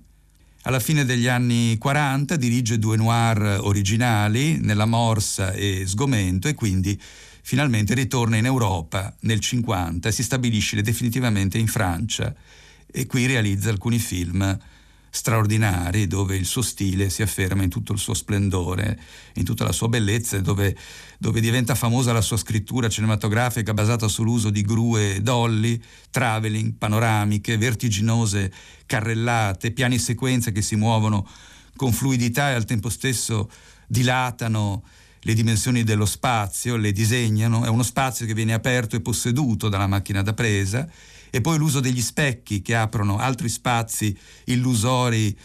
Alla 0.62 0.80
fine 0.80 1.04
degli 1.04 1.26
anni 1.26 1.76
40 1.76 2.36
dirige 2.36 2.78
due 2.78 2.96
noir 2.96 3.58
originali, 3.60 4.58
Nella 4.58 4.86
Morsa 4.86 5.52
e 5.52 5.84
Sgomento, 5.86 6.48
e 6.48 6.54
quindi 6.54 6.98
finalmente 7.42 7.92
ritorna 7.92 8.38
in 8.38 8.46
Europa 8.46 9.14
nel 9.20 9.40
50 9.40 10.08
e 10.08 10.12
si 10.12 10.22
stabilisce 10.22 10.80
definitivamente 10.80 11.58
in 11.58 11.66
Francia 11.66 12.34
e 12.90 13.06
qui 13.06 13.26
realizza 13.26 13.68
alcuni 13.68 13.98
film 13.98 14.58
straordinari 15.14 16.08
dove 16.08 16.34
il 16.34 16.44
suo 16.44 16.60
stile 16.60 17.08
si 17.08 17.22
afferma 17.22 17.62
in 17.62 17.70
tutto 17.70 17.92
il 17.92 18.00
suo 18.00 18.14
splendore, 18.14 18.98
in 19.34 19.44
tutta 19.44 19.62
la 19.62 19.70
sua 19.70 19.86
bellezza, 19.86 20.40
dove, 20.40 20.76
dove 21.18 21.40
diventa 21.40 21.76
famosa 21.76 22.12
la 22.12 22.20
sua 22.20 22.36
scrittura 22.36 22.88
cinematografica 22.88 23.72
basata 23.72 24.08
sull'uso 24.08 24.50
di 24.50 24.62
grue 24.62 25.22
dolly, 25.22 25.80
traveling, 26.10 26.72
panoramiche, 26.72 27.56
vertiginose 27.56 28.52
carrellate, 28.86 29.70
piani 29.70 30.00
sequenze 30.00 30.50
che 30.50 30.62
si 30.62 30.74
muovono 30.74 31.24
con 31.76 31.92
fluidità 31.92 32.50
e 32.50 32.54
al 32.54 32.64
tempo 32.64 32.88
stesso 32.88 33.48
dilatano 33.86 34.82
le 35.20 35.32
dimensioni 35.32 35.84
dello 35.84 36.06
spazio, 36.06 36.74
le 36.74 36.90
disegnano, 36.90 37.64
è 37.64 37.68
uno 37.68 37.84
spazio 37.84 38.26
che 38.26 38.34
viene 38.34 38.52
aperto 38.52 38.96
e 38.96 39.00
posseduto 39.00 39.68
dalla 39.68 39.86
macchina 39.86 40.22
da 40.22 40.34
presa 40.34 40.88
e 41.34 41.40
poi 41.40 41.58
l'uso 41.58 41.80
degli 41.80 42.00
specchi 42.00 42.62
che 42.62 42.76
aprono 42.76 43.18
altri 43.18 43.48
spazi 43.48 44.16
illusori 44.44 45.36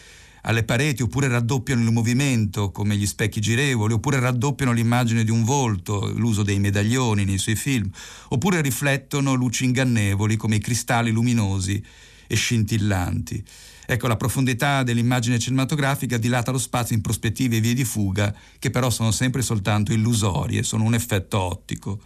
alle 0.43 0.63
pareti 0.63 1.01
oppure 1.01 1.27
raddoppiano 1.27 1.81
il 1.81 1.91
movimento 1.91 2.69
come 2.69 2.95
gli 2.95 3.07
specchi 3.07 3.41
girevoli 3.41 3.93
oppure 3.93 4.19
raddoppiano 4.19 4.71
l'immagine 4.71 5.23
di 5.23 5.31
un 5.31 5.43
volto, 5.43 6.13
l'uso 6.15 6.43
dei 6.43 6.59
medaglioni 6.59 7.25
nei 7.25 7.39
suoi 7.39 7.55
film, 7.55 7.89
oppure 8.27 8.61
riflettono 8.61 9.33
luci 9.33 9.65
ingannevoli 9.65 10.35
come 10.35 10.57
i 10.57 10.59
cristalli 10.59 11.09
luminosi 11.09 11.83
e 12.27 12.35
scintillanti. 12.35 13.43
Ecco, 13.87 14.05
la 14.05 14.15
profondità 14.15 14.83
dell'immagine 14.83 15.39
cinematografica 15.39 16.19
dilata 16.19 16.51
lo 16.51 16.59
spazio 16.59 16.95
in 16.95 17.01
prospettive 17.01 17.55
e 17.55 17.61
vie 17.61 17.73
di 17.73 17.83
fuga 17.83 18.31
che 18.59 18.69
però 18.69 18.91
sono 18.91 19.09
sempre 19.09 19.41
soltanto 19.41 19.91
illusorie, 19.91 20.61
sono 20.61 20.83
un 20.83 20.93
effetto 20.93 21.39
ottico. 21.39 21.99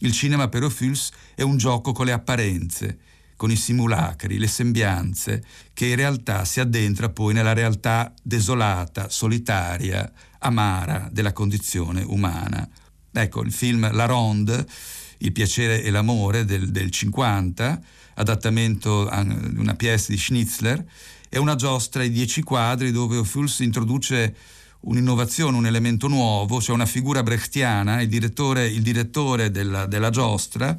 Il 0.00 0.12
cinema 0.12 0.46
per 0.46 0.62
Ophuls 0.62 1.10
è 1.34 1.42
un 1.42 1.56
gioco 1.56 1.90
con 1.90 2.06
le 2.06 2.12
apparenze, 2.12 2.98
con 3.36 3.50
i 3.50 3.56
simulacri, 3.56 4.38
le 4.38 4.46
sembianze, 4.46 5.44
che 5.72 5.86
in 5.86 5.96
realtà 5.96 6.44
si 6.44 6.60
addentra 6.60 7.10
poi 7.10 7.34
nella 7.34 7.52
realtà 7.52 8.12
desolata, 8.22 9.08
solitaria, 9.08 10.10
amara 10.38 11.08
della 11.12 11.32
condizione 11.32 12.02
umana. 12.02 12.68
Ecco, 13.12 13.42
il 13.42 13.52
film 13.52 13.90
La 13.92 14.06
Ronde, 14.06 14.66
Il 15.18 15.32
piacere 15.32 15.82
e 15.82 15.90
l'amore 15.90 16.44
del, 16.44 16.70
del 16.70 16.90
50, 16.90 17.80
adattamento 18.16 19.08
di 19.24 19.58
una 19.58 19.74
pièce 19.74 20.12
di 20.12 20.18
Schnitzler, 20.18 20.84
è 21.28 21.38
una 21.38 21.54
giostra 21.54 22.02
ai 22.02 22.10
dieci 22.10 22.42
quadri 22.42 22.90
dove 22.90 23.16
Ophuls 23.16 23.60
introduce 23.60 24.34
un'innovazione, 24.80 25.56
un 25.56 25.66
elemento 25.66 26.06
nuovo, 26.06 26.60
cioè 26.60 26.74
una 26.74 26.86
figura 26.86 27.22
brechtiana, 27.22 28.00
il 28.00 28.08
direttore, 28.08 28.66
il 28.66 28.82
direttore 28.82 29.50
della, 29.50 29.86
della 29.86 30.10
giostra, 30.10 30.76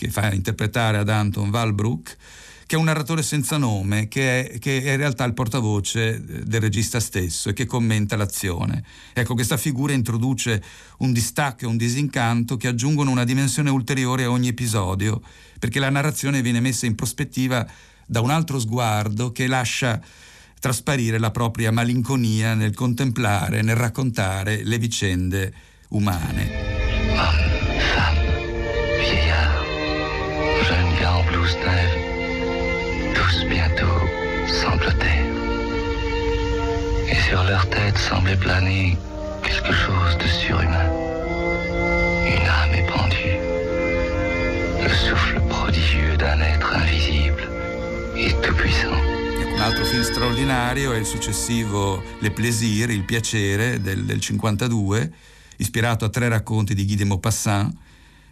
che 0.00 0.08
fa 0.08 0.32
interpretare 0.32 0.96
ad 0.96 1.10
Anton 1.10 1.50
Walbrook, 1.50 2.16
che 2.64 2.76
è 2.76 2.78
un 2.78 2.86
narratore 2.86 3.22
senza 3.22 3.58
nome, 3.58 4.08
che 4.08 4.48
è, 4.48 4.58
che 4.58 4.82
è, 4.82 4.92
in 4.92 4.96
realtà 4.96 5.24
il 5.24 5.34
portavoce 5.34 6.24
del 6.24 6.60
regista 6.60 7.00
stesso 7.00 7.50
e 7.50 7.52
che 7.52 7.66
commenta 7.66 8.16
l'azione. 8.16 8.82
Ecco, 9.12 9.34
questa 9.34 9.58
figura 9.58 9.92
introduce 9.92 10.62
un 11.00 11.12
distacco 11.12 11.64
e 11.64 11.66
un 11.66 11.76
disincanto 11.76 12.56
che 12.56 12.68
aggiungono 12.68 13.10
una 13.10 13.24
dimensione 13.24 13.68
ulteriore 13.68 14.24
a 14.24 14.30
ogni 14.30 14.48
episodio, 14.48 15.20
perché 15.58 15.78
la 15.78 15.90
narrazione 15.90 16.40
viene 16.40 16.60
messa 16.60 16.86
in 16.86 16.94
prospettiva 16.94 17.66
da 18.06 18.22
un 18.22 18.30
altro 18.30 18.58
sguardo 18.58 19.32
che 19.32 19.48
lascia 19.48 20.00
trasparire 20.58 21.18
la 21.18 21.30
propria 21.30 21.70
malinconia 21.72 22.54
nel 22.54 22.74
contemplare, 22.74 23.60
nel 23.60 23.76
raccontare 23.76 24.64
le 24.64 24.78
vicende 24.78 25.52
umane. 25.88 28.19
Rêvent, 31.58 33.14
tous 33.14 33.44
bientôt 33.46 34.00
sanglotaient. 34.46 35.24
Et 37.10 37.16
sur 37.28 37.42
leur 37.44 37.68
tête 37.68 37.98
semblait 37.98 38.36
planer 38.36 38.96
quelque 39.42 39.72
chose 39.72 40.16
de 40.18 40.26
surhumain. 40.26 40.90
Une 42.26 42.46
âme 42.46 42.74
épandue, 42.74 43.38
le 44.82 44.88
souffle 44.88 45.40
prodigieux 45.48 46.16
d'un 46.16 46.40
être 46.40 46.74
invisible 46.74 47.48
et 48.16 48.32
tout-puissant. 48.42 49.00
Un 49.56 49.62
altro 49.62 49.84
film 49.84 50.02
straordinario 50.02 50.92
è 50.92 50.98
il 50.98 51.04
successivo 51.04 52.02
Le 52.20 52.30
Plaisir, 52.30 52.90
Il 52.90 53.04
piacere 53.04 53.80
del, 53.80 54.04
del 54.04 54.20
52, 54.20 55.12
ispirato 55.56 56.04
a 56.04 56.08
tre 56.08 56.28
racconti 56.28 56.74
di 56.74 56.86
Guy 56.86 56.96
de 56.96 57.04
Maupassant 57.04 57.70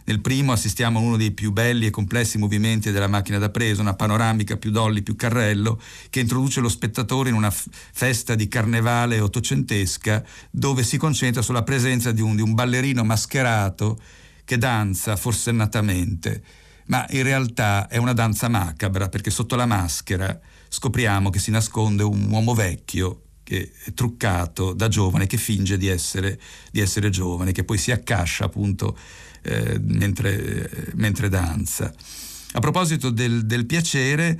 nel 0.09 0.21
primo 0.21 0.51
assistiamo 0.51 0.97
a 0.97 1.03
uno 1.03 1.17
dei 1.17 1.29
più 1.29 1.51
belli 1.51 1.85
e 1.85 1.91
complessi 1.91 2.39
movimenti 2.39 2.89
della 2.89 3.05
macchina 3.05 3.37
da 3.37 3.51
presa, 3.51 3.81
una 3.81 3.93
panoramica 3.93 4.57
più 4.57 4.71
dolly, 4.71 5.03
più 5.03 5.15
carrello, 5.15 5.79
che 6.09 6.19
introduce 6.19 6.61
lo 6.61 6.67
spettatore 6.67 7.29
in 7.29 7.35
una 7.35 7.51
f- 7.51 7.67
festa 7.93 8.33
di 8.33 8.47
carnevale 8.47 9.19
ottocentesca 9.19 10.25
dove 10.49 10.81
si 10.81 10.97
concentra 10.97 11.43
sulla 11.43 11.61
presenza 11.61 12.11
di 12.11 12.21
un, 12.21 12.35
di 12.35 12.41
un 12.41 12.55
ballerino 12.55 13.03
mascherato 13.03 14.01
che 14.45 14.57
danza 14.57 15.15
forsennatamente. 15.15 16.41
Ma 16.87 17.05
in 17.11 17.21
realtà 17.21 17.87
è 17.87 17.97
una 17.97 18.13
danza 18.13 18.47
macabra 18.47 19.09
perché 19.09 19.29
sotto 19.29 19.55
la 19.55 19.67
maschera 19.67 20.39
scopriamo 20.69 21.29
che 21.29 21.37
si 21.37 21.51
nasconde 21.51 22.01
un 22.01 22.31
uomo 22.31 22.55
vecchio 22.55 23.25
che 23.43 23.71
è 23.85 23.93
truccato 23.93 24.73
da 24.73 24.87
giovane, 24.87 25.27
che 25.27 25.37
finge 25.37 25.77
di 25.77 25.87
essere, 25.87 26.39
di 26.71 26.79
essere 26.79 27.11
giovane, 27.11 27.51
che 27.51 27.63
poi 27.63 27.77
si 27.77 27.91
accascia 27.91 28.45
appunto 28.45 28.97
eh, 29.41 29.79
mentre, 29.81 30.91
mentre, 30.95 31.29
danza. 31.29 31.93
A 32.53 32.59
proposito 32.59 33.09
del, 33.09 33.45
del 33.45 33.65
piacere, 33.65 34.39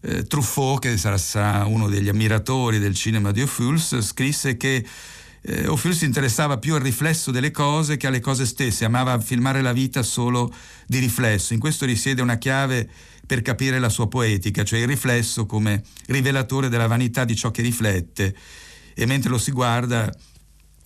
eh, 0.00 0.24
Truffaut, 0.24 0.80
che 0.80 0.96
sarà, 0.96 1.64
uno 1.64 1.88
degli 1.88 2.08
ammiratori 2.08 2.78
del 2.78 2.94
cinema 2.94 3.30
di 3.30 3.42
Ophuls, 3.42 4.00
scrisse 4.00 4.56
che 4.56 4.84
eh, 5.46 5.66
Ophuls 5.66 5.98
si 5.98 6.04
interessava 6.04 6.58
più 6.58 6.74
al 6.74 6.80
riflesso 6.80 7.30
delle 7.30 7.50
cose 7.50 7.96
che 7.96 8.06
alle 8.06 8.20
cose 8.20 8.46
stesse, 8.46 8.84
amava 8.84 9.20
filmare 9.20 9.60
la 9.60 9.72
vita 9.72 10.02
solo 10.02 10.52
di 10.86 10.98
riflesso. 10.98 11.52
In 11.52 11.60
questo 11.60 11.84
risiede 11.84 12.22
una 12.22 12.38
chiave 12.38 12.88
per 13.26 13.42
capire 13.42 13.78
la 13.78 13.88
sua 13.88 14.08
poetica, 14.08 14.64
cioè 14.64 14.80
il 14.80 14.86
riflesso 14.86 15.46
come 15.46 15.82
rivelatore 16.06 16.68
della 16.68 16.86
vanità 16.86 17.24
di 17.24 17.36
ciò 17.36 17.50
che 17.50 17.62
riflette. 17.62 18.34
E 18.94 19.06
mentre 19.06 19.30
lo 19.30 19.38
si 19.38 19.50
guarda 19.50 20.10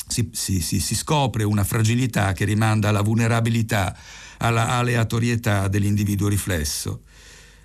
si, 0.09 0.31
si, 0.33 0.81
si, 0.81 0.95
scopre 0.95 1.45
una 1.45 1.65
fragilità 1.65 2.33
che 2.33 2.45
rimanda 2.45 2.89
alla 2.89 3.03
vulnerabilità, 3.03 3.97
alla 4.39 4.69
aleatorietà 4.71 5.69
dell'individuo 5.69 6.29
riflesso. 6.29 7.03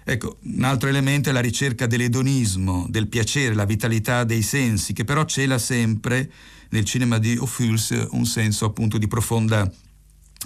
Ecco, 0.06 0.40
un 0.44 0.64
altro 0.64 0.90
elemento 0.90 1.30
è 1.30 1.32
la 1.32 1.40
ricerca 1.40 1.88
dell'edonismo, 1.88 2.86
del 2.90 3.08
piacere, 3.08 3.56
la 3.56 3.66
vitalità 3.66 4.26
dei 4.26 4.42
sensi, 4.42 4.92
che 4.92 5.06
però 5.06 5.24
cela 5.24 5.58
sempre 5.58 6.30
nel 6.70 6.84
cinema 6.84 7.20
di 7.20 7.38
Ophuls 7.38 8.08
un 8.12 8.26
senso 8.26 8.66
appunto 8.66 8.98
di 8.98 9.08
profonda 9.08 9.72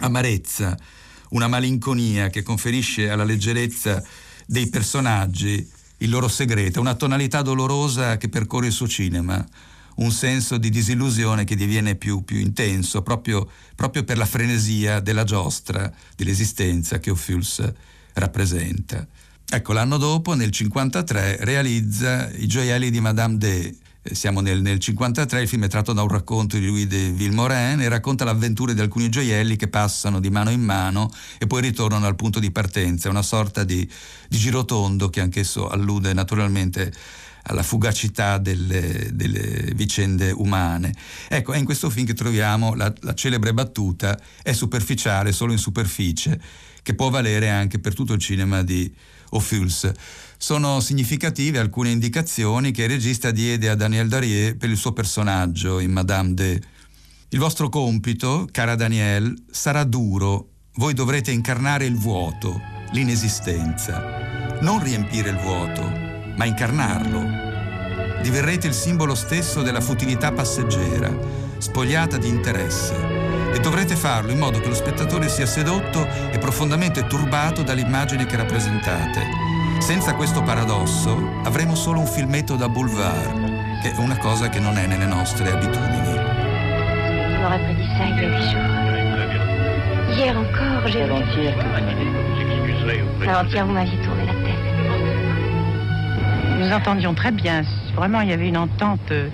amarezza, 0.02 0.78
una 1.30 1.48
malinconia 1.48 2.30
che 2.30 2.44
conferisce 2.44 3.10
alla 3.10 3.24
leggerezza 3.24 4.04
dei 4.46 4.70
personaggi 4.70 5.68
il 5.98 6.10
loro 6.10 6.28
segreto, 6.28 6.80
una 6.80 6.94
tonalità 6.94 7.42
dolorosa 7.42 8.18
che 8.18 8.30
percorre 8.30 8.68
il 8.68 8.74
suo 8.74 8.88
cinema, 8.88 9.44
un 9.98 10.12
senso 10.12 10.58
di 10.58 10.70
disillusione 10.70 11.44
che 11.44 11.56
diviene 11.56 11.96
più, 11.96 12.24
più 12.24 12.38
intenso 12.38 13.02
proprio, 13.02 13.50
proprio, 13.76 14.04
per 14.04 14.18
la 14.18 14.26
frenesia 14.26 15.00
della 15.00 15.24
giostra, 15.24 15.92
dell'esistenza 16.16 17.00
che 17.00 17.12
Ophuls 17.12 17.72
rappresenta. 18.14 19.06
Ecco, 19.50 19.74
l'anno 19.74 19.98
dopo, 19.98 20.32
nel 20.34 20.50
1953, 20.52 21.38
realizza 21.46 22.30
I 22.30 22.48
gioielli 22.48 22.90
di 22.92 23.00
Madame 23.00 23.38
D. 23.38 23.76
Siamo 24.10 24.40
nel, 24.40 24.62
nel 24.62 24.80
53, 24.80 25.42
il 25.42 25.48
film 25.48 25.66
è 25.66 25.68
tratto 25.68 25.92
da 25.92 26.02
un 26.02 26.08
racconto 26.08 26.58
di 26.58 26.66
Louis 26.66 26.86
de 26.86 27.12
Villemorin 27.12 27.82
e 27.82 27.90
racconta 27.90 28.24
l'avventura 28.24 28.72
di 28.72 28.80
alcuni 28.80 29.10
gioielli 29.10 29.58
che 29.58 29.68
passano 29.68 30.22
di 30.22 30.30
mano 30.30 30.50
in 30.50 30.62
mano 30.62 31.12
e 31.38 31.48
poi 31.48 31.62
ritornano 31.62 32.06
al 32.06 32.16
punto 32.16 32.40
di 32.40 32.52
partenza, 32.52 33.10
una 33.10 33.22
sorta 33.22 33.66
di, 33.66 33.90
di 34.30 34.38
girotondo 34.38 35.10
che 35.10 35.20
anch'esso 35.20 35.68
allude 35.68 36.14
naturalmente 36.14 36.94
alla 37.48 37.64
fugacità 37.64 38.38
delle, 38.38 39.10
delle, 39.14 39.72
vicende 39.74 40.32
umane. 40.32 40.94
Ecco, 41.28 41.54
è 41.54 41.58
in 41.58 41.66
questo 41.66 41.90
film 41.90 42.06
che 42.06 42.14
troviamo 42.14 42.74
la, 42.76 42.94
la 43.02 43.14
celebre 43.14 43.54
battuta 43.54 44.20
è 44.42 44.54
superficiale, 44.54 45.32
solo 45.32 45.52
in 45.52 45.58
superficie, 45.58 46.40
che 46.82 46.94
può 46.94 47.10
valere 47.10 47.50
anche 47.50 47.80
per 47.80 47.94
tutto 47.94 48.14
il 48.14 48.20
cinema 48.20 48.64
di 48.64 48.94
Ophuls. 49.30 49.92
Sono 50.38 50.80
significative 50.80 51.60
alcune 51.60 51.90
indicazioni 51.90 52.72
che 52.72 52.84
il 52.84 52.90
regista 52.90 53.32
diede 53.32 53.70
a 53.70 53.76
Daniel 53.76 54.08
Darier 54.08 54.56
per 54.56 54.70
il 54.70 54.78
suo 54.78 54.94
personaggio 54.94 55.80
in 55.80 55.92
Madame 55.92 56.34
de. 56.34 56.62
Il 57.30 57.40
vostro 57.40 57.68
compito, 57.70 58.48
cara 58.52 58.76
Daniel, 58.76 59.34
sarà 59.50 59.84
duro. 59.84 60.52
Voi 60.76 60.94
dovrete 60.94 61.32
incarnare 61.32 61.86
il 61.86 61.98
vuoto, 61.98 62.62
l'inesistenza. 62.92 64.60
Non 64.62 64.82
riempire 64.82 65.32
il 65.32 65.38
vuoto, 65.38 65.82
ma 66.38 66.46
incarnarlo. 66.46 67.37
Diverrete 68.22 68.68
il 68.68 68.74
simbolo 68.74 69.16
stesso 69.16 69.62
della 69.62 69.80
futilità 69.82 70.32
passeggera, 70.32 71.10
spogliata 71.58 72.18
di 72.18 72.28
interesse, 72.28 72.96
e 73.54 73.60
dovrete 73.60 73.96
farlo 73.96 74.32
in 74.32 74.38
modo 74.38 74.60
che 74.60 74.68
lo 74.68 74.76
spettatore 74.76 75.30
sia 75.30 75.46
sedotto 75.46 76.08
e 76.32 76.38
profondamente 76.38 77.08
turbato 77.08 77.64
dall'immagine 77.64 78.26
che 78.26 78.36
rappresentate. 78.36 79.22
Senza 79.80 80.16
questo 80.16 80.42
paradosso 80.42 81.42
avremo 81.44 81.76
solo 81.76 82.00
un 82.00 82.08
filmetto 82.08 82.56
da 82.56 82.68
boulevard, 82.68 83.82
che 83.82 83.94
è 83.94 83.98
una 84.00 84.18
cosa 84.18 84.50
che 84.50 84.60
non 84.60 84.78
è 84.78 84.86
nelle 84.88 85.06
nostre 85.06 85.52
abitudini. 85.52 86.16
Je 87.38 87.38
m'aurais 87.40 87.60
pas 87.60 87.74
dit 87.74 87.88
ça 87.98 88.06
il 88.06 88.16
y 88.18 88.26
a 88.26 88.40
j'ai... 88.42 90.30
Avant-hier 93.28 93.62
que 93.62 93.68
vous 93.68 93.74
m'avez 93.74 93.98
tourné 94.04 94.26
la 94.26 94.34
tête. 94.34 94.66
Nous 96.60 96.72
entendions 96.72 97.14
très 97.14 97.32
bien. 97.32 97.64
Vraiment, 97.98 98.22
il 98.22 98.30
y 98.30 98.34
avait 98.34 98.48
une 98.48 98.58
entente 98.58 99.12
euh, 99.12 99.28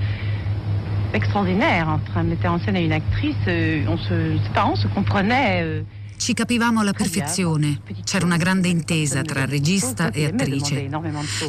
extraordinaire 1.13 1.89
entre 1.89 2.17
un 2.17 2.23
metteur 2.23 2.53
en 2.53 2.59
scène 2.59 2.77
et 2.77 2.85
une 2.85 2.93
actrice. 2.93 3.35
Euh, 3.47 3.85
on 3.87 3.97
se, 3.97 4.37
ses 4.41 4.53
parents 4.53 4.77
se 4.77 4.87
comprenaient. 4.87 5.61
euh, 5.63 5.83
Ci 6.15 6.33
capivamo 6.33 6.79
alla 6.79 6.93
perfezione, 6.93 7.81
c'era 8.05 8.23
una 8.25 8.37
grande 8.37 8.69
intesa 8.69 9.23
tra 9.23 9.43
regista 9.43 10.09
e 10.11 10.25
attrice. 10.25 10.89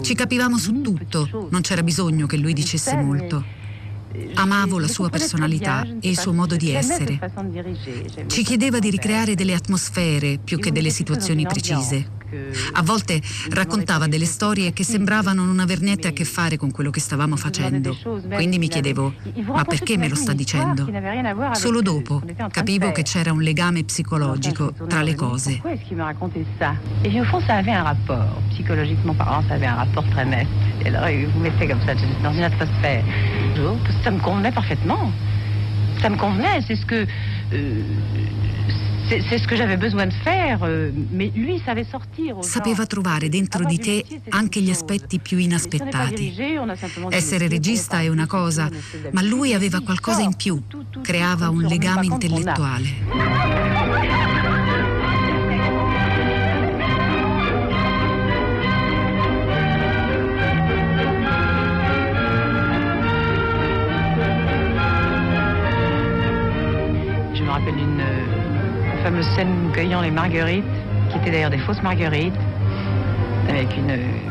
Ci 0.01 0.15
capivamo 0.17 0.59
su 0.59 0.81
tutto, 0.81 1.49
non 1.51 1.61
c'era 1.61 1.85
bisogno 1.85 2.27
che 2.27 2.37
lui 2.37 2.53
dicesse 2.55 2.97
molto. 2.97 3.45
Amavo 4.35 4.81
la 4.81 4.89
sua 4.89 5.11
personalità 5.11 5.87
e 6.01 6.09
il 6.09 6.19
suo 6.19 6.33
modo 6.33 6.57
di 6.57 6.73
essere. 6.73 7.21
Ci 8.27 8.43
chiedeva 8.43 8.81
di 8.81 8.91
ricreare 8.91 9.37
delle 9.37 9.55
atmosfere 9.55 10.39
più 10.43 10.59
che 10.59 10.73
delle 10.73 10.91
situazioni 10.91 11.47
precise. 11.47 12.23
A 12.73 12.83
volte 12.83 13.21
raccontava 13.51 14.07
delle 14.07 14.25
storie 14.25 14.73
che 14.73 14.85
sembravano 14.85 15.45
non 15.45 15.61
aver 15.61 15.81
niente 15.81 16.09
a 16.09 16.13
che 16.13 16.25
fare 16.25 16.57
con 16.57 16.71
quello 16.71 16.91
che 16.91 17.01
stavamo 17.01 17.37
facendo. 17.37 17.97
Quindi 18.33 18.59
mi 18.59 18.69
chiedevo, 18.69 19.15
ma 19.45 19.65
perché 19.65 19.97
me 19.97 20.09
lo 20.09 20.15
sta 20.15 20.33
dicendo? 20.33 20.89
Solo 21.53 21.81
dopo 21.83 22.23
capivo 22.51 22.93
che 22.93 23.03
c'era 23.03 23.33
un 23.33 23.43
legame 23.43 23.85
psicologico 23.85 24.73
tra 24.89 25.03
le 25.03 25.15
cose. 25.15 25.61
Et 27.05 27.21
au 27.21 27.25
fond, 27.25 27.41
ça 27.47 27.57
avait 27.57 27.73
un 27.73 27.83
rapport. 27.83 28.41
Psychologiquement 28.51 29.15
parlant, 29.15 29.43
ça 29.49 29.55
avait 29.55 29.67
un 29.67 29.75
rapport 29.77 30.05
très 30.11 30.25
net. 30.25 30.47
Et 30.85 30.89
alors, 30.89 31.09
vous 31.33 31.41
mettait 31.41 31.69
comme 31.69 31.81
ça 31.87 31.95
dans 32.23 32.33
une 32.33 32.45
atmosphère. 32.45 33.05
Oh, 33.59 33.77
Ça 34.03 34.11
me 34.11 34.21
convenait 34.21 34.53
parfaitement. 34.53 35.13
Ça 36.01 36.09
me 36.09 36.17
convenait, 36.17 36.61
c'est 36.67 36.77
ce 36.77 36.85
que... 36.87 37.07
euh, 37.53 37.83
c'est 39.09 39.39
ce 39.39 39.47
que 39.47 39.57
j'avais 39.57 39.77
besoin 39.77 40.07
de 40.07 40.13
faire, 40.23 40.61
euh, 40.63 40.91
mais 41.11 41.31
lui 41.35 41.61
savait 41.65 41.85
sortir. 41.85 42.37
Sapeva 42.43 42.87
trovare 42.87 43.29
dentro 43.29 43.65
di 43.65 43.79
te 43.79 44.05
anche 44.31 44.61
gli 44.61 44.71
aspetti 44.71 45.19
più 45.19 45.39
inaspettati. 45.39 46.35
Essere 47.11 47.49
regista 47.49 48.01
è 48.01 48.09
una 48.09 48.27
cosa, 48.27 48.69
ma 49.13 49.23
lui 49.23 49.55
aveva 49.55 49.81
qualcosa 49.81 50.23
in 50.23 50.35
più, 50.35 50.63
creava 51.03 51.49
un 51.49 51.63
legame 51.63 52.07
intellettuale. 52.07 54.34
Scène 69.35 69.71
cueillant 69.73 70.01
les 70.01 70.11
marguerites, 70.11 70.65
qui 71.11 71.19
étaient 71.19 71.31
d'ailleurs 71.31 71.51
des 71.51 71.59
fausses 71.59 71.83
marguerites, 71.83 72.39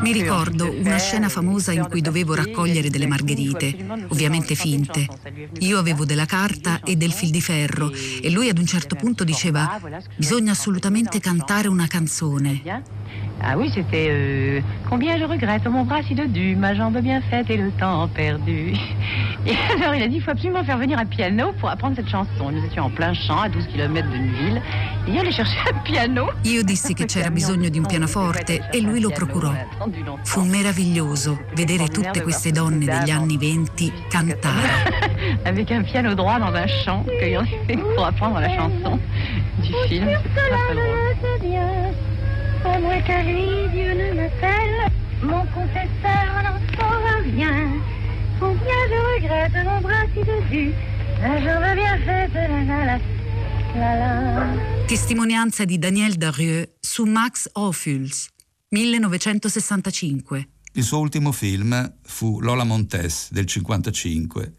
Mi 0.00 0.12
ricordo 0.12 0.74
una 0.76 0.98
scena 0.98 1.28
famosa 1.28 1.70
in 1.72 1.86
cui 1.88 2.00
dovevo 2.00 2.34
raccogliere 2.34 2.90
delle 2.90 3.06
margherite, 3.06 3.86
ovviamente 4.08 4.56
finte. 4.56 5.06
Io 5.60 5.78
avevo 5.78 6.04
della 6.04 6.26
carta 6.26 6.80
e 6.82 6.96
del 6.96 7.12
fil 7.12 7.30
di 7.30 7.40
ferro 7.40 7.92
e 7.92 8.28
lui 8.30 8.48
ad 8.48 8.58
un 8.58 8.66
certo 8.66 8.96
punto 8.96 9.22
diceva 9.22 9.80
bisogna 10.16 10.50
assolutamente 10.50 11.20
cantare 11.20 11.68
una 11.68 11.86
canzone. 11.86 12.60
Ah 13.42 13.56
oui, 13.58 13.70
c'était 13.74 14.08
euh, 14.10 14.60
Combien 14.88 15.18
je 15.18 15.24
regrette 15.24 15.66
mon 15.66 15.84
bras 15.84 16.02
si 16.02 16.14
dodu, 16.14 16.56
ma 16.56 16.74
jambe 16.74 16.98
bien 17.00 17.20
faite 17.22 17.50
et 17.50 17.56
le 17.56 17.70
temps 17.72 18.08
perdu. 18.08 18.74
Et 19.46 19.54
alors 19.78 19.94
il 19.94 20.02
a 20.02 20.08
dit 20.08 20.16
il 20.16 20.22
faut 20.22 20.30
absolument 20.30 20.64
faire 20.64 20.78
venir 20.78 20.98
un 20.98 21.04
piano 21.04 21.52
pour 21.60 21.68
apprendre 21.68 21.96
cette 21.96 22.08
chanson. 22.08 22.50
Nous 22.50 22.64
étions 22.64 22.84
en 22.84 22.90
plein 22.90 23.12
champ, 23.12 23.42
à 23.42 23.48
12 23.48 23.66
km 23.66 24.08
d'une 24.08 24.32
ville. 24.32 24.62
Et 25.06 25.10
io 25.10 25.20
allai 25.20 25.32
chercher 25.32 25.58
un 25.70 25.82
piano. 25.82 26.30
Io 26.44 26.62
dissi 26.62 26.94
che 26.94 27.04
c'era 27.04 27.30
bisogno 27.30 27.68
di 27.68 27.78
un 27.78 27.86
pianoforte 27.86 28.68
e 28.70 28.80
lui 28.80 29.00
lo 29.00 29.10
procurò. 29.10 29.52
Fu 30.22 30.44
meraviglioso 30.44 31.44
vedere 31.54 31.88
tutte 31.88 32.22
queste 32.22 32.52
donne 32.52 32.86
degli 32.86 33.10
anni 33.10 33.36
venti 33.36 33.92
cantare. 34.08 35.02
Avec 35.44 35.70
un 35.70 35.84
piano 35.84 36.14
droit 36.14 36.38
dans 36.38 36.54
un 36.54 36.66
champ, 36.66 37.04
cueillant 37.04 37.42
des 37.42 37.58
figues 37.66 37.94
pour 37.94 38.06
apprendre 38.06 38.40
la 38.40 38.48
chanson 38.48 38.98
du 39.58 39.72
film. 39.88 40.08
Qu'à 42.64 43.22
lui, 43.22 43.68
Dieu 43.72 43.92
ne 43.92 44.14
m'appelle. 44.14 44.90
Mon 45.22 45.44
confesseur 45.52 46.24
n'en 46.42 46.58
saura 46.74 47.16
rien. 47.22 47.78
Combien 48.40 48.80
je 48.88 48.98
regrette 49.14 49.64
mon 49.64 49.80
bras 49.82 50.06
si 50.14 50.20
dodu. 50.24 50.72
La 51.20 51.38
jambe 51.42 51.74
bien 51.74 51.98
faite, 51.98 52.32
la 52.32 52.98
la 53.76 53.94
la. 53.94 54.86
Testimonianza 54.86 55.64
di 55.66 55.78
Daniel 55.78 56.16
Darieux 56.16 56.66
su 56.80 57.04
Max 57.04 57.50
Ophuls, 57.52 58.28
1965. 58.70 60.48
Il 60.72 60.84
suo 60.84 61.00
ultimo 61.00 61.32
film 61.32 61.98
fu 62.02 62.40
Lola 62.40 62.64
Montes 62.64 63.30
del 63.30 63.46
55. 63.46 64.52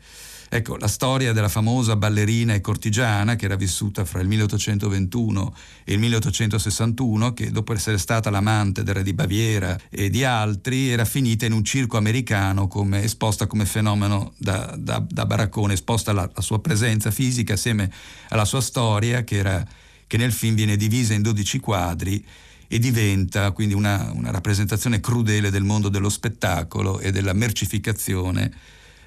Ecco, 0.47 0.77
la 0.77 0.87
storia 0.87 1.33
della 1.33 1.49
famosa 1.49 1.95
ballerina 1.95 2.53
e 2.53 2.61
cortigiana 2.61 3.35
che 3.35 3.45
era 3.45 3.55
vissuta 3.55 4.05
fra 4.05 4.21
il 4.21 4.27
1821 4.27 5.55
e 5.83 5.93
il 5.93 5.99
1861, 5.99 7.33
che 7.33 7.51
dopo 7.51 7.73
essere 7.73 7.97
stata 7.97 8.29
l'amante 8.29 8.83
del 8.83 8.95
re 8.95 9.03
di 9.03 9.13
Baviera 9.13 9.77
e 9.89 10.09
di 10.09 10.23
altri, 10.23 10.89
era 10.89 11.05
finita 11.05 11.45
in 11.45 11.51
un 11.51 11.63
circo 11.63 11.97
americano 11.97 12.67
come, 12.67 13.03
esposta 13.03 13.47
come 13.47 13.65
fenomeno 13.65 14.33
da, 14.37 14.75
da- 14.77 15.03
da 15.07 15.25
baraccone, 15.25 15.73
esposta 15.73 16.11
alla, 16.11 16.23
alla 16.23 16.41
sua 16.41 16.59
presenza 16.59 17.11
fisica 17.11 17.53
assieme 17.53 17.91
alla 18.29 18.45
sua 18.45 18.61
storia 18.61 19.23
che, 19.23 19.37
era, 19.37 19.65
che 20.07 20.17
nel 20.17 20.31
film 20.31 20.55
viene 20.55 20.77
divisa 20.77 21.13
in 21.13 21.21
12 21.21 21.59
quadri 21.59 22.23
e 22.67 22.79
diventa 22.79 23.51
quindi 23.51 23.73
una, 23.73 24.11
una 24.13 24.31
rappresentazione 24.31 24.99
crudele 24.99 25.49
del 25.49 25.63
mondo 25.63 25.89
dello 25.89 26.09
spettacolo 26.09 26.99
e 26.99 27.11
della 27.11 27.33
mercificazione 27.33 28.51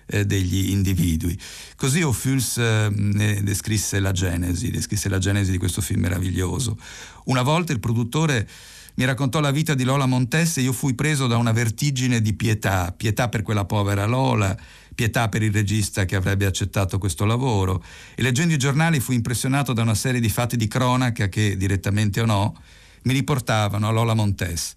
eh, 0.09 0.25
degli 0.25 0.71
individui. 0.71 1.39
Così 1.77 2.03
Ophuls 2.03 2.59
eh, 2.59 2.89
ne 2.91 3.43
descrisse 3.43 4.01
la 4.01 4.13
genesi, 4.13 4.71
descrisse 4.71 5.09
la 5.09 5.19
genesi 5.19 5.51
di 5.51 5.59
questo 5.59 5.81
film 5.81 6.01
meraviglioso. 6.01 6.79
Una 7.25 7.43
volta 7.43 7.73
il 7.73 7.81
produttore 7.81 8.49
mi 8.95 9.05
raccontò 9.05 9.39
la 9.39 9.53
vita 9.53 9.75
di 9.75 9.85
Lola 9.85 10.07
Montesse 10.07 10.59
e 10.61 10.65
io 10.65 10.73
fui 10.73 10.95
preso 10.95 11.29
da 11.29 11.37
una 11.37 11.53
vertigine 11.53 12.21
di 12.21 12.33
pietà, 12.35 12.93
pietà 12.97 13.29
per 13.29 13.43
quella 13.43 13.65
povera 13.65 14.07
Lola, 14.07 14.57
pietà 14.93 15.29
per 15.29 15.45
il 15.45 15.53
regista 15.53 16.05
che 16.05 16.17
avrebbe 16.17 16.47
accettato 16.47 16.99
questo 16.99 17.25
lavoro 17.25 17.85
e 18.17 18.23
leggendo 18.23 18.55
i 18.55 18.59
giornali 18.59 18.99
fui 18.99 19.15
impressionato 19.15 19.73
da 19.73 19.83
una 19.83 19.95
serie 19.95 20.21
di 20.21 20.29
fatti 20.29 20.57
di 20.57 20.67
cronaca 20.67 21.29
che, 21.29 21.57
direttamente 21.57 22.21
o 22.21 22.27
no, 22.27 22.61
mi 23.03 23.13
riportavano 23.13 23.87
a 23.87 23.93
Lola 23.93 24.15
Montesse. 24.15 24.75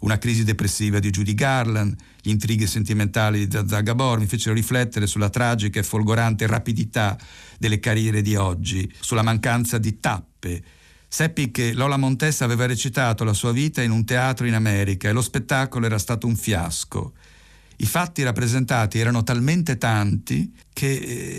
Una 0.00 0.16
crisi 0.16 0.44
depressiva 0.44 0.98
di 0.98 1.10
Judy 1.10 1.34
Garland, 1.34 1.94
gli 2.22 2.30
intrighi 2.30 2.66
sentimentali 2.66 3.46
di 3.46 3.50
Zazà 3.50 3.82
Gabor 3.82 4.18
mi 4.18 4.26
fecero 4.26 4.54
riflettere 4.54 5.06
sulla 5.06 5.28
tragica 5.28 5.78
e 5.78 5.82
folgorante 5.82 6.46
rapidità 6.46 7.18
delle 7.58 7.80
carriere 7.80 8.22
di 8.22 8.34
oggi, 8.34 8.90
sulla 8.98 9.22
mancanza 9.22 9.76
di 9.76 10.00
tappe. 10.00 10.62
Seppi 11.06 11.50
che 11.50 11.74
Lola 11.74 11.98
Montessa 11.98 12.44
aveva 12.44 12.66
recitato 12.66 13.24
la 13.24 13.34
sua 13.34 13.52
vita 13.52 13.82
in 13.82 13.90
un 13.90 14.04
teatro 14.06 14.46
in 14.46 14.54
America 14.54 15.08
e 15.08 15.12
lo 15.12 15.20
spettacolo 15.20 15.84
era 15.84 15.98
stato 15.98 16.26
un 16.26 16.36
fiasco. 16.36 17.12
I 17.76 17.86
fatti 17.86 18.22
rappresentati 18.22 18.98
erano 18.98 19.22
talmente 19.22 19.76
tanti 19.76 20.54
che 20.72 20.92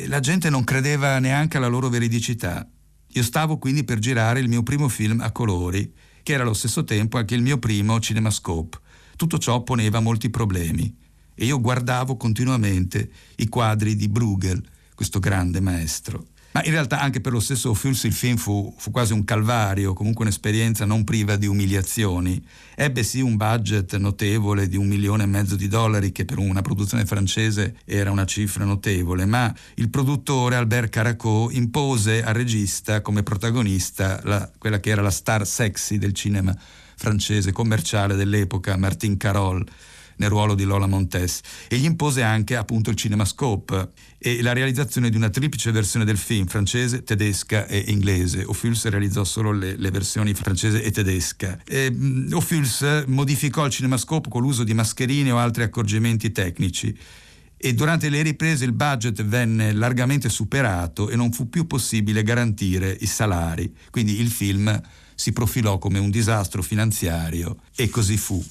eh, 0.04 0.08
la 0.08 0.19
gente 0.19 0.50
non 0.50 0.63
credeva 0.63 1.17
neanche 1.19 1.58
alla 1.58 1.67
loro 1.67 1.89
veridicità. 1.89 2.67
Io 3.13 3.24
stavo 3.24 3.58
quindi 3.58 3.84
per 3.84 3.97
girare 4.00 4.39
il 4.39 4.50
mio 4.50 4.62
primo 4.62 4.88
film 4.88 5.21
a 5.21 5.32
colori, 5.32 5.91
che 6.24 6.34
era 6.34 6.44
allo 6.44 6.54
stesso 6.54 6.84
tempo 6.84 7.18
anche 7.18 7.36
il 7.36 7.42
mio 7.42 7.58
primo 7.58 8.00
cinemascope. 8.00 8.80
Tutto 9.16 9.38
ciò 9.38 9.62
poneva 9.62 10.00
molti 10.00 10.30
problemi 10.30 10.96
e 11.34 11.46
io 11.46 11.60
guardavo 11.60 12.18
continuamente 12.18 13.12
i 13.38 13.48
quadri 13.48 13.96
di 13.96 14.08
Bruegel, 14.08 14.64
questo 14.96 15.20
grande 15.20 15.60
maestro. 15.60 16.28
Ma 16.54 16.64
in 16.66 16.72
realtà 16.72 17.00
anche 17.00 17.22
per 17.22 17.32
lo 17.32 17.40
stesso 17.40 17.74
Fulsi 17.74 18.08
il 18.08 18.14
film 18.14 18.36
fu, 18.36 18.74
fu, 18.78 18.92
quasi 18.92 19.14
un 19.14 19.24
calvario, 19.24 19.94
comunque 19.94 20.26
un'esperienza 20.26 20.84
non 20.84 21.06
priva 21.06 21.38
di 21.38 21.48
umiliazioni. 21.48 22.44
Ebbe 22.76 23.04
sì 23.04 23.22
un 23.22 23.38
budget 23.38 23.96
notevole 23.96 24.68
di 24.68 24.76
un 24.76 24.88
milione 24.88 25.24
e 25.24 25.28
mezzo 25.28 25.56
di 25.56 25.70
dollari, 25.70 26.12
che 26.12 26.26
per 26.26 26.40
una 26.40 26.62
produzione 26.62 27.06
francese 27.06 27.78
era 27.86 28.12
una 28.12 28.26
cifra 28.26 28.66
notevole, 28.66 29.26
ma 29.26 29.54
il 29.76 29.90
produttore 29.90 30.58
Albert 30.58 30.90
Caracot 30.90 31.54
impose 31.54 32.22
al 32.22 32.34
regista 32.34 33.02
come 33.02 33.24
protagonista 33.24 34.20
la, 34.24 34.52
quella 34.58 34.82
che 34.82 34.90
era 34.90 35.02
la 35.02 35.12
star 35.12 35.48
sexy 35.48 35.98
del 35.98 36.14
cinema 36.14 36.54
francese 36.96 37.54
commerciale 37.54 38.16
dell'epoca, 38.16 38.76
Martin 38.76 39.16
Carol 39.16 39.66
nel 40.22 40.30
ruolo 40.30 40.54
di 40.54 40.64
Lola 40.66 40.86
Montes 40.86 41.42
e 41.68 41.78
gli 41.78 41.86
impose 41.86 42.22
anche 42.22 42.56
appunto 42.56 42.92
il 42.92 42.96
cinemascope 42.96 43.90
e 44.20 44.44
la 44.44 44.54
realizzazione 44.54 45.10
di 45.10 45.18
una 45.18 45.30
triplice 45.30 45.72
versione 45.72 46.06
del 46.06 46.18
film, 46.18 46.46
francese, 46.46 47.04
tedesca 47.04 47.66
e 47.66 47.86
inglese. 47.88 48.44
Ophuls 48.44 48.86
realizzò 48.88 49.24
solo 49.24 49.52
le, 49.52 49.76
le 49.76 49.90
versioni 49.90 50.36
francese 50.36 50.84
e 50.84 50.92
tedesca. 50.92 51.60
E, 51.66 51.88
um, 51.88 52.30
Ophuls 52.34 53.06
modificò 53.08 53.66
il 53.66 53.72
cinemascope 53.72 54.30
con 54.30 54.44
l'uso 54.44 54.64
di 54.64 54.76
mascherine 54.76 55.32
o 55.32 55.40
altri 55.40 55.64
accorgimenti 55.64 56.32
tecnici 56.32 56.96
e 57.58 57.74
durante 57.74 58.10
le 58.10 58.22
riprese 58.22 58.66
il 58.66 58.74
budget 58.74 59.24
venne 59.24 59.74
largamente 59.74 60.30
superato 60.30 61.10
e 61.10 61.16
non 61.16 61.32
fu 61.32 61.50
più 61.50 61.66
possibile 61.66 62.22
garantire 62.22 62.96
i 63.00 63.08
salari. 63.08 63.74
Quindi 63.90 64.20
il 64.20 64.30
film 64.30 64.82
si 65.16 65.32
profilò 65.32 65.78
come 65.80 65.98
un 65.98 66.10
disastro 66.10 66.62
finanziario 66.62 67.58
e 67.76 67.90
così 67.90 68.18
fu. 68.18 68.44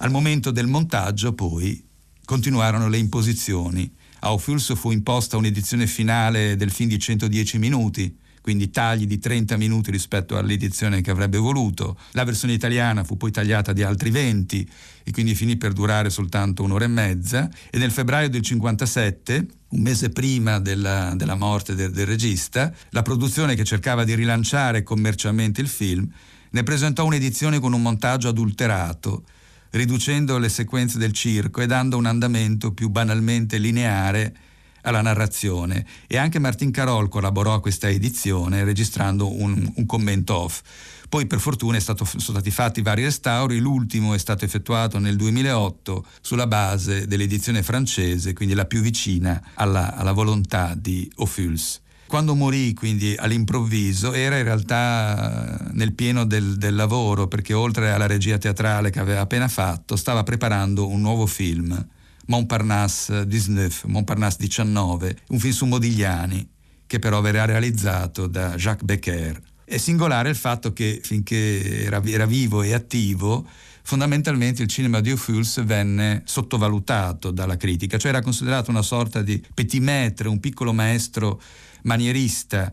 Al 0.00 0.12
momento 0.12 0.52
del 0.52 0.68
montaggio, 0.68 1.32
poi, 1.32 1.84
continuarono 2.24 2.88
le 2.88 2.98
imposizioni. 2.98 3.92
A 4.20 4.32
Ophuls 4.32 4.76
fu 4.76 4.92
imposta 4.92 5.36
un'edizione 5.36 5.88
finale 5.88 6.54
del 6.54 6.70
film 6.70 6.88
di 6.88 7.00
110 7.00 7.58
minuti, 7.58 8.16
quindi 8.40 8.70
tagli 8.70 9.08
di 9.08 9.18
30 9.18 9.56
minuti 9.56 9.90
rispetto 9.90 10.36
all'edizione 10.36 11.00
che 11.00 11.10
avrebbe 11.10 11.38
voluto. 11.38 11.98
La 12.12 12.22
versione 12.22 12.54
italiana 12.54 13.02
fu 13.02 13.16
poi 13.16 13.32
tagliata 13.32 13.72
di 13.72 13.82
altri 13.82 14.10
20 14.10 14.70
e 15.02 15.10
quindi 15.10 15.34
finì 15.34 15.56
per 15.56 15.72
durare 15.72 16.10
soltanto 16.10 16.62
un'ora 16.62 16.84
e 16.84 16.88
mezza. 16.88 17.50
E 17.68 17.76
nel 17.78 17.90
febbraio 17.90 18.28
del 18.28 18.42
57, 18.42 19.46
un 19.70 19.80
mese 19.80 20.10
prima 20.10 20.60
della, 20.60 21.12
della 21.16 21.34
morte 21.34 21.74
del, 21.74 21.90
del 21.90 22.06
regista, 22.06 22.72
la 22.90 23.02
produzione 23.02 23.56
che 23.56 23.64
cercava 23.64 24.04
di 24.04 24.14
rilanciare 24.14 24.84
commercialmente 24.84 25.60
il 25.60 25.68
film 25.68 26.08
ne 26.50 26.62
presentò 26.62 27.04
un'edizione 27.04 27.58
con 27.58 27.72
un 27.72 27.82
montaggio 27.82 28.28
adulterato 28.28 29.24
riducendo 29.70 30.38
le 30.38 30.48
sequenze 30.48 30.98
del 30.98 31.12
circo 31.12 31.60
e 31.60 31.66
dando 31.66 31.96
un 31.96 32.06
andamento 32.06 32.72
più 32.72 32.88
banalmente 32.88 33.58
lineare 33.58 34.34
alla 34.82 35.02
narrazione 35.02 35.84
e 36.06 36.16
anche 36.16 36.38
Martin 36.38 36.70
Carol 36.70 37.08
collaborò 37.08 37.54
a 37.54 37.60
questa 37.60 37.88
edizione 37.88 38.64
registrando 38.64 39.32
un, 39.32 39.70
un 39.74 39.86
commento 39.86 40.36
off. 40.36 40.62
Poi 41.08 41.26
per 41.26 41.40
fortuna 41.40 41.80
stato, 41.80 42.04
sono 42.04 42.20
stati 42.20 42.50
fatti 42.50 42.82
vari 42.82 43.02
restauri, 43.02 43.58
l'ultimo 43.58 44.14
è 44.14 44.18
stato 44.18 44.44
effettuato 44.44 44.98
nel 44.98 45.16
2008 45.16 46.04
sulla 46.20 46.46
base 46.46 47.06
dell'edizione 47.06 47.62
francese, 47.62 48.34
quindi 48.34 48.54
la 48.54 48.66
più 48.66 48.80
vicina 48.80 49.42
alla, 49.54 49.94
alla 49.94 50.12
volontà 50.12 50.74
di 50.74 51.10
Ophuls. 51.16 51.80
Quando 52.08 52.34
morì, 52.34 52.72
quindi 52.72 53.14
all'improvviso, 53.18 54.14
era 54.14 54.38
in 54.38 54.44
realtà 54.44 55.58
eh, 55.60 55.70
nel 55.74 55.92
pieno 55.92 56.24
del, 56.24 56.56
del, 56.56 56.74
lavoro, 56.74 57.28
perché 57.28 57.52
oltre 57.52 57.90
alla 57.90 58.06
regia 58.06 58.38
teatrale 58.38 58.88
che 58.88 58.98
aveva 58.98 59.20
appena 59.20 59.46
fatto, 59.46 59.94
stava 59.94 60.22
preparando 60.22 60.88
un 60.88 61.02
nuovo 61.02 61.26
film, 61.26 61.86
Montparnasse 62.28 63.26
19, 63.26 63.74
Montparnasse 63.88 64.38
19, 64.40 65.18
un 65.28 65.38
film 65.38 65.52
su 65.52 65.66
Modigliani, 65.66 66.48
che 66.86 66.98
però 66.98 67.20
verrà 67.20 67.44
realizzato 67.44 68.26
da 68.26 68.54
Jacques 68.54 68.86
Becker. 68.86 69.42
È 69.70 69.76
singolare 69.76 70.30
il 70.30 70.34
fatto 70.34 70.72
che 70.72 70.98
finché 71.02 71.84
era, 71.84 72.00
era 72.02 72.24
vivo 72.24 72.62
e 72.62 72.72
attivo, 72.72 73.46
fondamentalmente 73.82 74.62
il 74.62 74.68
cinema 74.68 75.00
di 75.00 75.12
Ophuls 75.12 75.62
venne 75.62 76.22
sottovalutato 76.24 77.30
dalla 77.30 77.58
critica, 77.58 77.98
cioè 77.98 78.08
era 78.12 78.22
considerato 78.22 78.70
una 78.70 78.80
sorta 78.80 79.20
di 79.20 79.44
petit 79.52 79.82
maître, 79.82 80.26
un 80.28 80.40
piccolo 80.40 80.72
maestro 80.72 81.38
manierista 81.82 82.72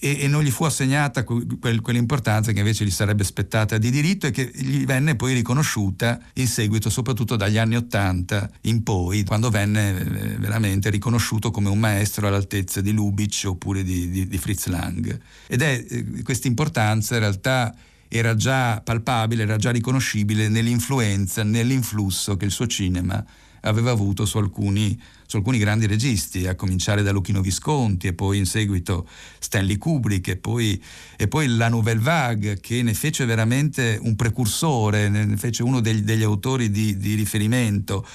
e, 0.00 0.20
e 0.20 0.28
non 0.28 0.42
gli 0.42 0.50
fu 0.50 0.64
assegnata 0.64 1.24
quel, 1.24 1.80
quell'importanza 1.80 2.52
che 2.52 2.58
invece 2.58 2.84
gli 2.84 2.90
sarebbe 2.90 3.24
spettata 3.24 3.78
di 3.78 3.90
diritto 3.90 4.26
e 4.26 4.30
che 4.30 4.50
gli 4.54 4.84
venne 4.84 5.16
poi 5.16 5.34
riconosciuta 5.34 6.18
in 6.34 6.46
seguito, 6.46 6.90
soprattutto 6.90 7.36
dagli 7.36 7.58
anni 7.58 7.76
Ottanta 7.76 8.48
in 8.62 8.82
poi, 8.82 9.24
quando 9.24 9.50
venne 9.50 9.98
eh, 9.98 10.36
veramente 10.38 10.90
riconosciuto 10.90 11.50
come 11.50 11.68
un 11.68 11.78
maestro 11.78 12.28
all'altezza 12.28 12.80
di 12.80 12.92
Lubitsch 12.92 13.44
oppure 13.46 13.82
di, 13.82 14.08
di, 14.10 14.28
di 14.28 14.38
Fritz 14.38 14.66
Lang. 14.66 15.18
Ed 15.46 15.62
è 15.62 15.84
eh, 15.88 16.22
questa 16.22 16.46
importanza 16.46 17.14
in 17.14 17.20
realtà 17.20 17.74
era 18.08 18.34
già 18.34 18.80
palpabile, 18.80 19.42
era 19.42 19.56
già 19.56 19.70
riconoscibile 19.70 20.48
nell'influenza, 20.48 21.42
nell'influsso 21.42 22.36
che 22.36 22.46
il 22.46 22.50
suo 22.50 22.66
cinema 22.66 23.24
aveva 23.62 23.90
avuto 23.90 24.24
su 24.24 24.38
alcuni, 24.38 25.00
su 25.26 25.36
alcuni 25.36 25.58
grandi 25.58 25.86
registi, 25.86 26.46
a 26.46 26.54
cominciare 26.54 27.02
da 27.02 27.12
Luchino 27.12 27.40
Visconti 27.40 28.06
e 28.06 28.12
poi 28.12 28.38
in 28.38 28.46
seguito 28.46 29.08
Stanley 29.38 29.76
Kubrick 29.76 30.28
e 30.28 30.36
poi, 30.36 30.82
e 31.16 31.28
poi 31.28 31.48
la 31.48 31.68
Nouvelle 31.68 32.00
Vague 32.00 32.60
che 32.60 32.82
ne 32.82 32.94
fece 32.94 33.24
veramente 33.24 33.98
un 34.00 34.16
precursore, 34.16 35.08
ne 35.08 35.36
fece 35.36 35.62
uno 35.62 35.80
degli, 35.80 36.00
degli 36.00 36.22
autori 36.22 36.70
di, 36.70 36.96
di, 36.96 37.14
riferimento 37.14 38.06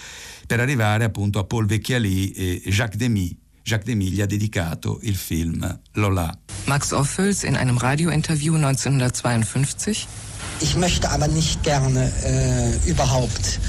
per 0.48 0.60
arrivare 0.60 1.04
appunto 1.04 1.40
a 1.40 1.44
Paul 1.44 1.66
Vecchialì 1.66 2.32
e 2.32 2.62
Jacques 2.66 2.98
Demy. 2.98 3.38
Jacques 3.64 3.88
Demy 3.88 4.10
gli 4.10 4.22
ha 4.22 4.26
dedicato 4.26 5.00
il 5.04 5.16
film 5.16 5.80
Lola. 5.94 6.38
Max 6.66 6.92
Ophuls 6.92 7.44
in 7.44 7.56
einem 7.56 7.78
Radiointerview 7.78 8.54
1952 8.54 10.33
Ich 10.64 10.78
möchte 10.78 11.10
aber 11.10 11.28
nicht 11.28 11.62
gerne 11.62 12.10
äh, 12.24 12.90
überhaupt 12.90 13.60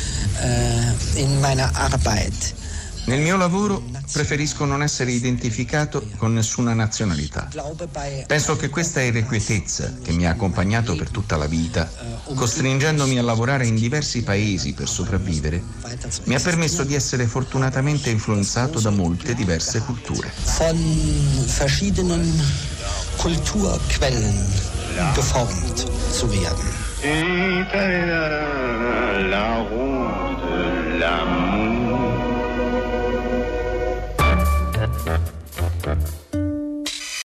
äh, 0.41 1.21
in 1.21 1.41
meiner 1.41 1.75
Arbeit. 1.75 2.55
Nel 3.07 3.21
mio 3.21 3.37
lavoro 3.37 3.83
preferisco 4.13 4.65
non 4.65 4.81
essere 4.81 5.11
identificato 5.11 6.07
con 6.19 6.33
nessuna 6.33 6.73
nazionalità. 6.73 7.49
Penso 8.29 8.57
che 8.57 8.69
questa 8.71 9.03
irrequietezza 9.03 9.93
che 10.05 10.13
mi 10.13 10.25
ha 10.25 10.31
accompagnato 10.31 10.95
per 10.95 11.11
tutta 11.11 11.37
la 11.37 11.47
vita, 11.47 11.91
costringendomi 12.33 13.19
a 13.19 13.23
lavorare 13.23 13.67
in 13.67 13.75
diversi 13.75 14.23
paesi 14.23 14.73
per 14.73 14.89
sopravvivere, 14.89 15.63
mi 16.25 16.35
ha 16.37 16.41
permesso 16.41 16.85
di 16.85 16.95
essere 16.95 17.27
fortunatamente 17.27 18.09
influenzato 18.09 18.79
da 18.79 18.91
molte 18.91 19.35
diverse 19.35 19.81
culture. 19.81 20.31
Von 20.59 21.45
verschiedenen 21.59 22.41
Kulturquellen 23.17 24.47
geformt 25.15 25.87
zu 26.13 26.31
werden. 26.33 26.85